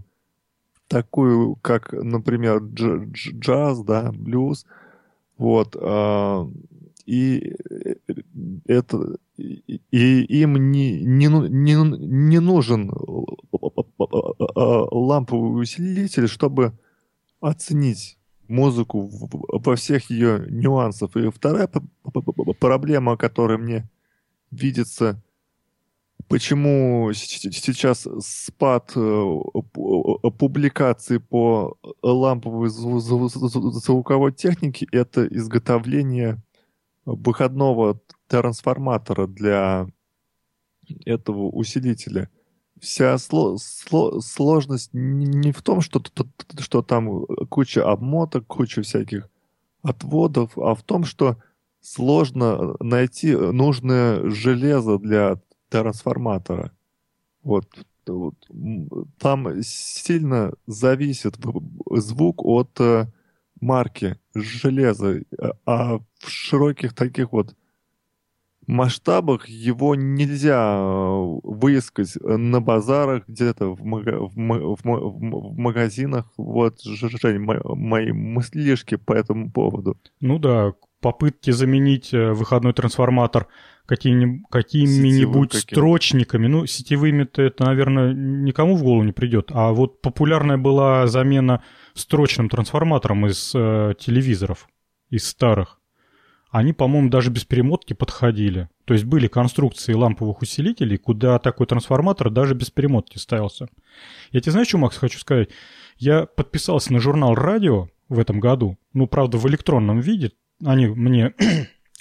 [0.88, 4.66] такую, как, например, джаз, да, блюз,
[5.38, 6.50] вот, а,
[7.06, 7.56] и
[8.66, 12.92] это и им не, не, не, не нужен
[14.56, 16.74] ламповый усилитель, чтобы
[17.42, 18.18] оценить
[18.48, 21.16] музыку во всех ее нюансах.
[21.16, 21.70] И вторая
[22.60, 23.90] проблема, которая мне
[24.52, 25.22] видится
[26.28, 29.40] почему сейчас спад э,
[30.38, 36.42] публикаций по ламповой звуковой технике— это изготовление
[37.06, 39.88] выходного трансформатора для
[41.06, 42.30] этого усилителя.
[42.80, 46.04] Вся сло сло сложность не в том, что,
[46.60, 49.30] что там куча обмоток, куча всяких
[49.82, 51.38] отводов, а в том, что
[51.80, 55.40] сложно найти нужное железо для
[55.82, 56.72] трансформатора.
[57.44, 57.68] Вот,
[58.08, 58.36] вот.
[59.20, 61.36] Там сильно зависит
[61.92, 63.08] звук от э,
[63.62, 65.22] марки железа,
[65.66, 67.56] а в широких таких вот
[68.68, 76.32] масштабах его нельзя э, выискать на базарах, где-то в, мага в, в, в магазинах.
[76.38, 79.98] Вот, Жень, мои мыслишки по этому поводу.
[80.20, 83.48] Ну да, попытки заменить э, выходной трансформатор
[83.86, 86.48] какими-нибудь какими строчниками.
[86.48, 89.52] Ну, сетевыми-то это, наверное, никому в голову не придет.
[89.54, 91.64] А вот популярная была замена
[91.94, 94.68] строчным трансформатором из э, телевизоров,
[95.10, 95.80] из старых.
[96.52, 98.70] Они, по-моему, даже без перемотки подходили.
[98.86, 103.68] То есть были конструкции ламповых усилителей, куда такой трансформатор даже без перемотки ставился.
[104.32, 105.50] Я тебе знаю, что, Макс, хочу сказать?
[105.98, 108.78] Я подписался на журнал «Радио» в этом году.
[108.94, 110.32] Ну, правда, в электронном виде.
[110.64, 111.34] Они мне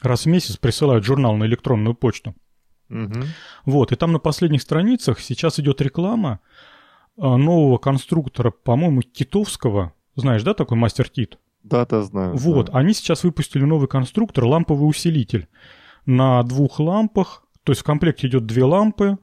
[0.07, 2.35] раз в месяц присылают журнал на электронную почту.
[2.91, 3.21] Угу.
[3.65, 6.41] Вот, и там на последних страницах сейчас идет реклама
[7.19, 9.93] а, нового конструктора, по-моему, китовского.
[10.17, 11.39] Знаешь, да, такой мастер Кит?
[11.63, 12.37] Да, да, знаю.
[12.37, 12.79] Вот, да.
[12.79, 15.49] они сейчас выпустили новый конструктор, ламповый усилитель.
[16.07, 19.19] На двух лампах, то есть в комплекте идет две лампы,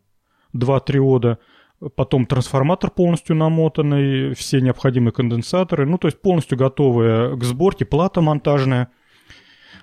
[0.51, 1.37] два триода,
[1.95, 8.21] потом трансформатор полностью намотанный, все необходимые конденсаторы, ну, то есть полностью готовая к сборке, плата
[8.21, 8.89] монтажная.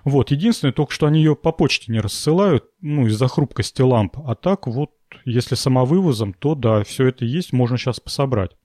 [0.05, 4.19] Вот, единственное, только что они ее по почте не рассылают, ну, из-за хрупкости ламп.
[4.25, 4.93] А так вот,
[5.25, 8.57] если самовывозом, то да, все это есть, можно сейчас пособрать.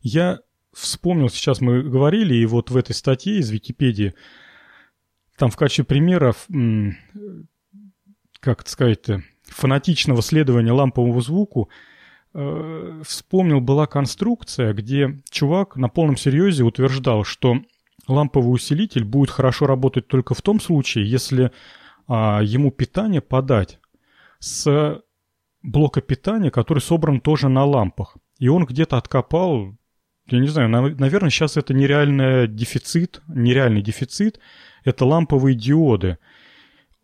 [0.00, 0.40] Я
[0.72, 4.14] вспомнил, сейчас мы говорили, и вот в этой статье из Википедии,
[5.36, 6.46] там в качестве примеров,
[8.40, 11.70] как это сказать-то, фанатичного следования ламповому звуку,
[12.34, 17.62] э, вспомнил, была конструкция, где чувак на полном серьезе утверждал, что
[18.08, 21.50] ламповый усилитель будет хорошо работать только в том случае, если
[22.08, 23.78] а, ему питание подать
[24.38, 25.02] с
[25.62, 28.16] блока питания, который собран тоже на лампах.
[28.38, 29.74] И он где-то откопал,
[30.26, 34.40] я не знаю, наверное, сейчас это нереальный дефицит, нереальный дефицит,
[34.84, 36.18] это ламповые диоды.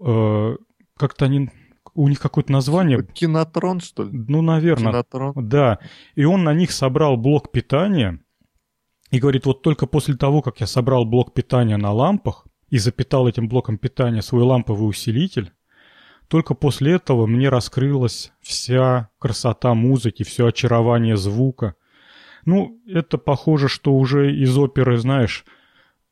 [0.01, 0.57] Э,
[0.97, 1.51] как-то они
[1.95, 3.05] у них какое-то название.
[3.05, 4.11] Кинотрон, что ли?
[4.12, 4.93] Ну, наверное.
[4.93, 5.33] Кинотрон.
[5.37, 5.79] Да.
[6.15, 8.20] И он на них собрал блок питания.
[9.12, 13.28] И говорит, вот только после того, как я собрал блок питания на лампах и запитал
[13.28, 15.52] этим блоком питания свой ламповый усилитель,
[16.26, 21.76] только после этого мне раскрылась вся красота музыки, все очарование звука.
[22.44, 25.44] Ну, это похоже, что уже из оперы, знаешь,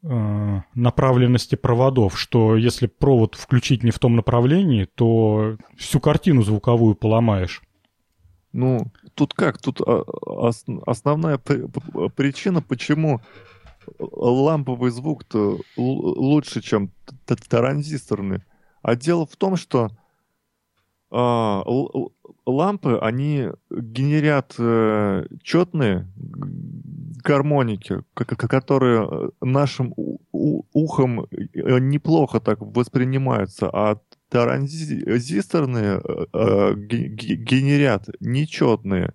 [0.02, 6.94] Э, направленности проводов, что если провод включить не в том направлении, то всю картину звуковую
[6.94, 7.60] поломаешь.
[8.52, 9.59] Ну, тут как?
[9.59, 10.05] Тут а,
[10.86, 13.20] основная причина, почему
[13.98, 16.90] ламповый звук-то лучше, чем
[17.27, 18.43] транзисторный.
[18.82, 19.90] А дело в том, что
[21.10, 21.62] а,
[22.47, 26.09] лампы, они генерят э, четные
[27.22, 29.94] гармоники, которые нашим
[30.32, 34.01] ухом э, неплохо так воспринимаются, а
[34.31, 36.01] транзисторные
[36.32, 39.12] генерят нечетные.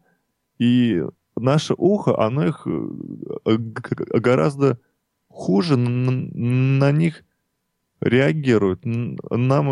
[0.60, 1.04] И
[1.36, 2.68] наше ухо, оно их
[3.46, 4.78] гораздо
[5.28, 7.24] хуже на них
[8.02, 8.86] реагирует.
[8.86, 9.68] Нам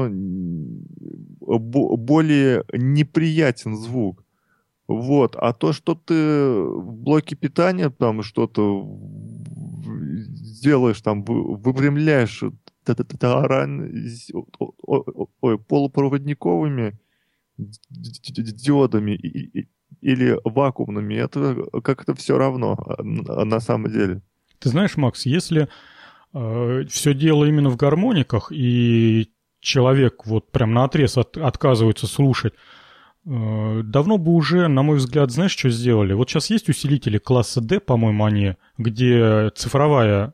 [1.39, 4.23] более неприятен звук.
[4.87, 5.35] Вот.
[5.35, 6.13] А то, что ты
[6.53, 8.85] в блоке питания там что-то
[10.61, 12.43] делаешь, там выпрямляешь
[15.41, 16.99] ой, полупроводниковыми
[17.57, 19.11] диодами
[20.01, 24.21] или вакуумными, это как-то все равно на самом деле.
[24.59, 25.67] Ты знаешь, Макс, если
[26.33, 29.29] э, все дело именно в гармониках, и
[29.59, 32.53] человек вот прям на отрез от, отказывается слушать,
[33.25, 36.13] э, давно бы уже, на мой взгляд, знаешь, что сделали?
[36.13, 40.33] Вот сейчас есть усилители класса D, по-моему, они, где цифровая,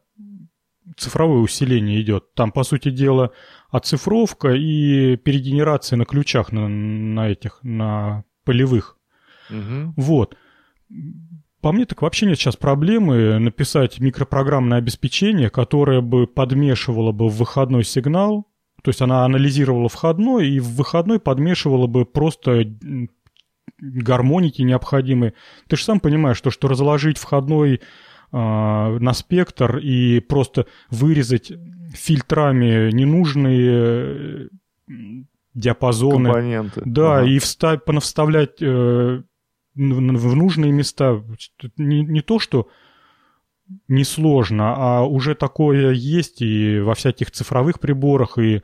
[0.98, 2.34] цифровое усиление идет.
[2.34, 3.32] Там, по сути дела,
[3.70, 8.98] оцифровка и перегенерация на ключах, на, на этих, на полевых.
[9.50, 9.94] Угу.
[9.98, 10.38] Вот.
[11.62, 17.38] По мне так вообще нет сейчас проблемы написать микропрограммное обеспечение, которое бы подмешивало бы в
[17.38, 18.48] выходной сигнал,
[18.82, 22.64] то есть она анализировала входной и в выходной подмешивала бы просто
[23.78, 25.34] гармоники необходимые.
[25.68, 27.82] Ты же сам понимаешь, то, что разложить входной
[28.32, 31.52] на спектр и просто вырезать
[31.94, 34.50] фильтрами ненужные
[34.88, 34.94] э,
[35.54, 36.26] диапазоны.
[36.26, 36.82] Компоненты.
[36.86, 37.28] Да, ага.
[37.28, 39.24] и встав, понавставлять э,
[39.76, 41.24] в нужные места.
[41.78, 42.70] Не, не то, что
[43.88, 48.62] несложно, а уже такое есть и во всяких цифровых приборах, и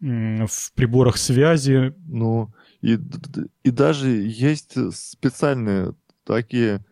[0.00, 1.94] в приборах связи.
[2.06, 2.98] Ну, и,
[3.62, 5.94] и даже есть специальные
[6.24, 6.84] такие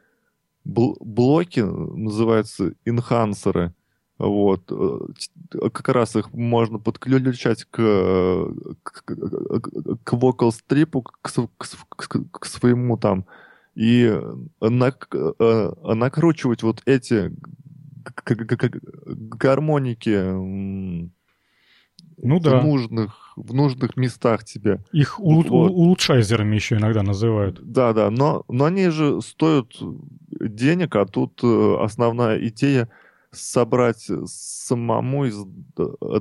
[0.65, 3.75] блоки, называются инхансеры.
[4.19, 4.71] Вот.
[4.71, 11.31] Э, как раз их можно подключать к, к, к vocal strip, к,
[11.97, 13.25] к, к своему там
[13.75, 14.15] и
[14.61, 17.33] нак э, накручивать вот эти
[19.07, 21.11] гармоники
[22.23, 22.61] ну, да.
[22.61, 24.83] в, нужных, в нужных местах тебе.
[24.93, 25.51] Их вот.
[25.51, 27.61] улучшайзерами еще иногда называют.
[27.63, 29.73] Да, да, но, но они же стоят
[30.41, 32.89] денег, а тут э, основная идея
[33.33, 35.37] собрать самому из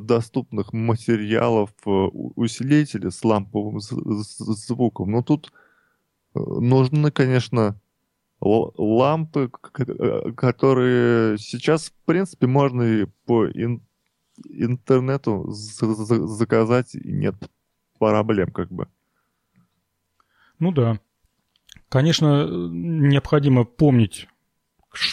[0.01, 5.11] доступных материалов э, усилители с ламповым звуком.
[5.11, 5.51] Но тут
[6.33, 7.79] нужны, конечно,
[8.41, 9.49] лампы,
[10.37, 13.88] которые сейчас, в принципе, можно и по интернету
[15.51, 17.35] заказать, и нет
[17.97, 18.87] проблем, как бы.
[20.59, 20.99] Ну да.
[21.89, 24.27] Конечно, необходимо помнить,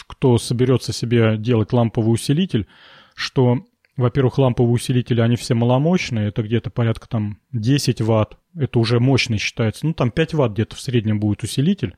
[0.07, 2.67] кто соберется себе делать ламповый усилитель,
[3.15, 3.65] что
[3.97, 9.39] во-первых, ламповые усилители, они все маломощные, это где-то порядка там 10 ватт, это уже мощный
[9.39, 11.97] считается, ну там 5 ватт где-то в среднем будет усилитель,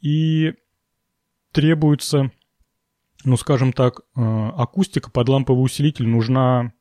[0.00, 0.54] и
[1.52, 2.32] требуется,
[3.24, 4.20] ну скажем так, э,
[4.56, 6.72] акустика под ламповый усилитель нужна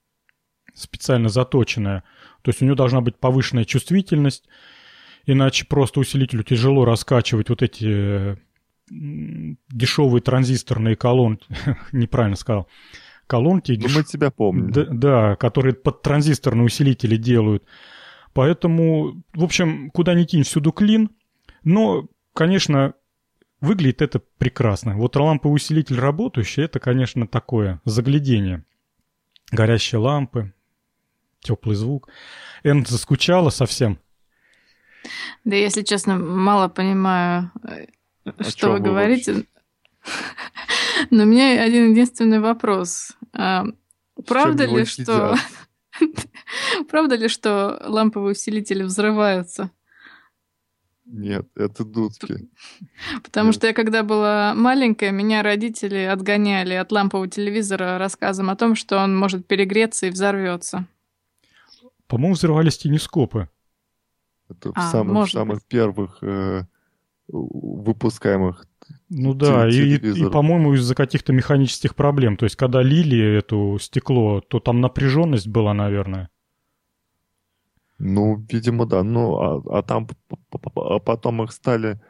[0.74, 2.04] специально заточенная,
[2.42, 4.48] то есть у нее должна быть повышенная чувствительность,
[5.26, 8.40] иначе просто усилителю тяжело раскачивать вот эти
[8.90, 11.48] дешевые транзисторные колонки,
[11.92, 12.68] неправильно сказал,
[13.32, 13.72] колонки.
[13.72, 13.96] Ну, деш...
[13.96, 14.72] мы тебя помним.
[14.72, 17.64] Да, да, которые под транзисторные усилители делают.
[18.34, 21.10] Поэтому, в общем, куда ни кинь, всюду клин.
[21.64, 22.94] Но, конечно,
[23.62, 24.98] выглядит это прекрасно.
[24.98, 28.66] Вот ламповый усилитель работающий, это, конечно, такое заглядение.
[29.52, 30.54] Горящие лампы,
[31.40, 32.10] теплый звук.
[32.64, 34.00] Эн заскучала совсем.
[35.46, 37.52] Да, если честно, мало понимаю,
[38.26, 39.46] а что вы говорите.
[41.10, 43.14] Но у меня один единственный вопрос.
[43.34, 43.66] А,
[44.28, 45.36] правда ли, что...
[46.90, 49.72] Правда ли, что ламповые усилители взрываются?
[51.12, 52.50] Нет, это дудки.
[53.24, 53.56] Потому Нет.
[53.56, 58.98] что я когда была маленькая, меня родители отгоняли от лампового телевизора рассказом о том, что
[58.98, 60.88] он может перегреться и взорвется.
[62.08, 63.50] По-моему, взрывались телескопы.
[64.50, 66.64] Это а, в самых, самых первых э,
[67.28, 68.66] выпускаемых
[69.10, 72.38] ну да, и, и, по-моему, из-за каких-то механических проблем.
[72.38, 76.30] То есть, когда лили это стекло, то там напряженность была, наверное.
[78.04, 79.04] Ну, видимо, да.
[79.04, 80.08] Ну, а, а там
[80.76, 82.02] а потом их стали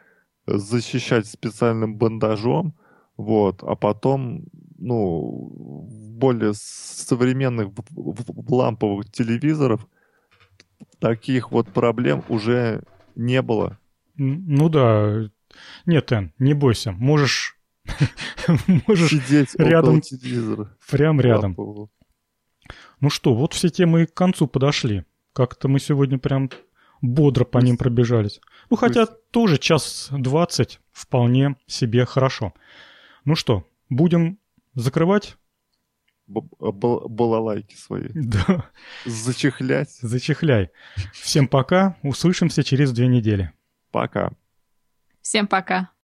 [0.46, 2.74] защищать специальным бандажом,
[3.18, 4.46] вот, а потом,
[4.78, 5.52] ну,
[5.86, 9.86] в более современных ламповых телевизоров
[10.98, 12.82] таких вот проблем уже
[13.14, 13.78] не было.
[14.16, 15.28] Ну да,
[15.84, 17.58] нет, Эн, не бойся, можешь...
[18.86, 20.74] можешь Сидеть рядом, телевизора.
[20.90, 21.54] Прям рядом.
[23.00, 25.04] Ну что, вот все темы к концу подошли.
[25.32, 26.50] Как-то мы сегодня прям
[27.00, 28.40] бодро по ним пробежались.
[28.70, 32.52] Ну, хотя тоже час двадцать вполне себе хорошо.
[33.24, 34.38] Ну что, будем
[34.74, 35.36] закрывать?
[36.26, 38.08] Балалайки свои.
[38.14, 38.70] Да.
[39.04, 39.90] Зачехлять.
[40.00, 40.70] Зачехляй.
[41.12, 41.96] Всем пока.
[42.02, 43.52] Услышимся через две недели.
[43.90, 44.32] Пока.
[45.20, 45.92] Всем пока.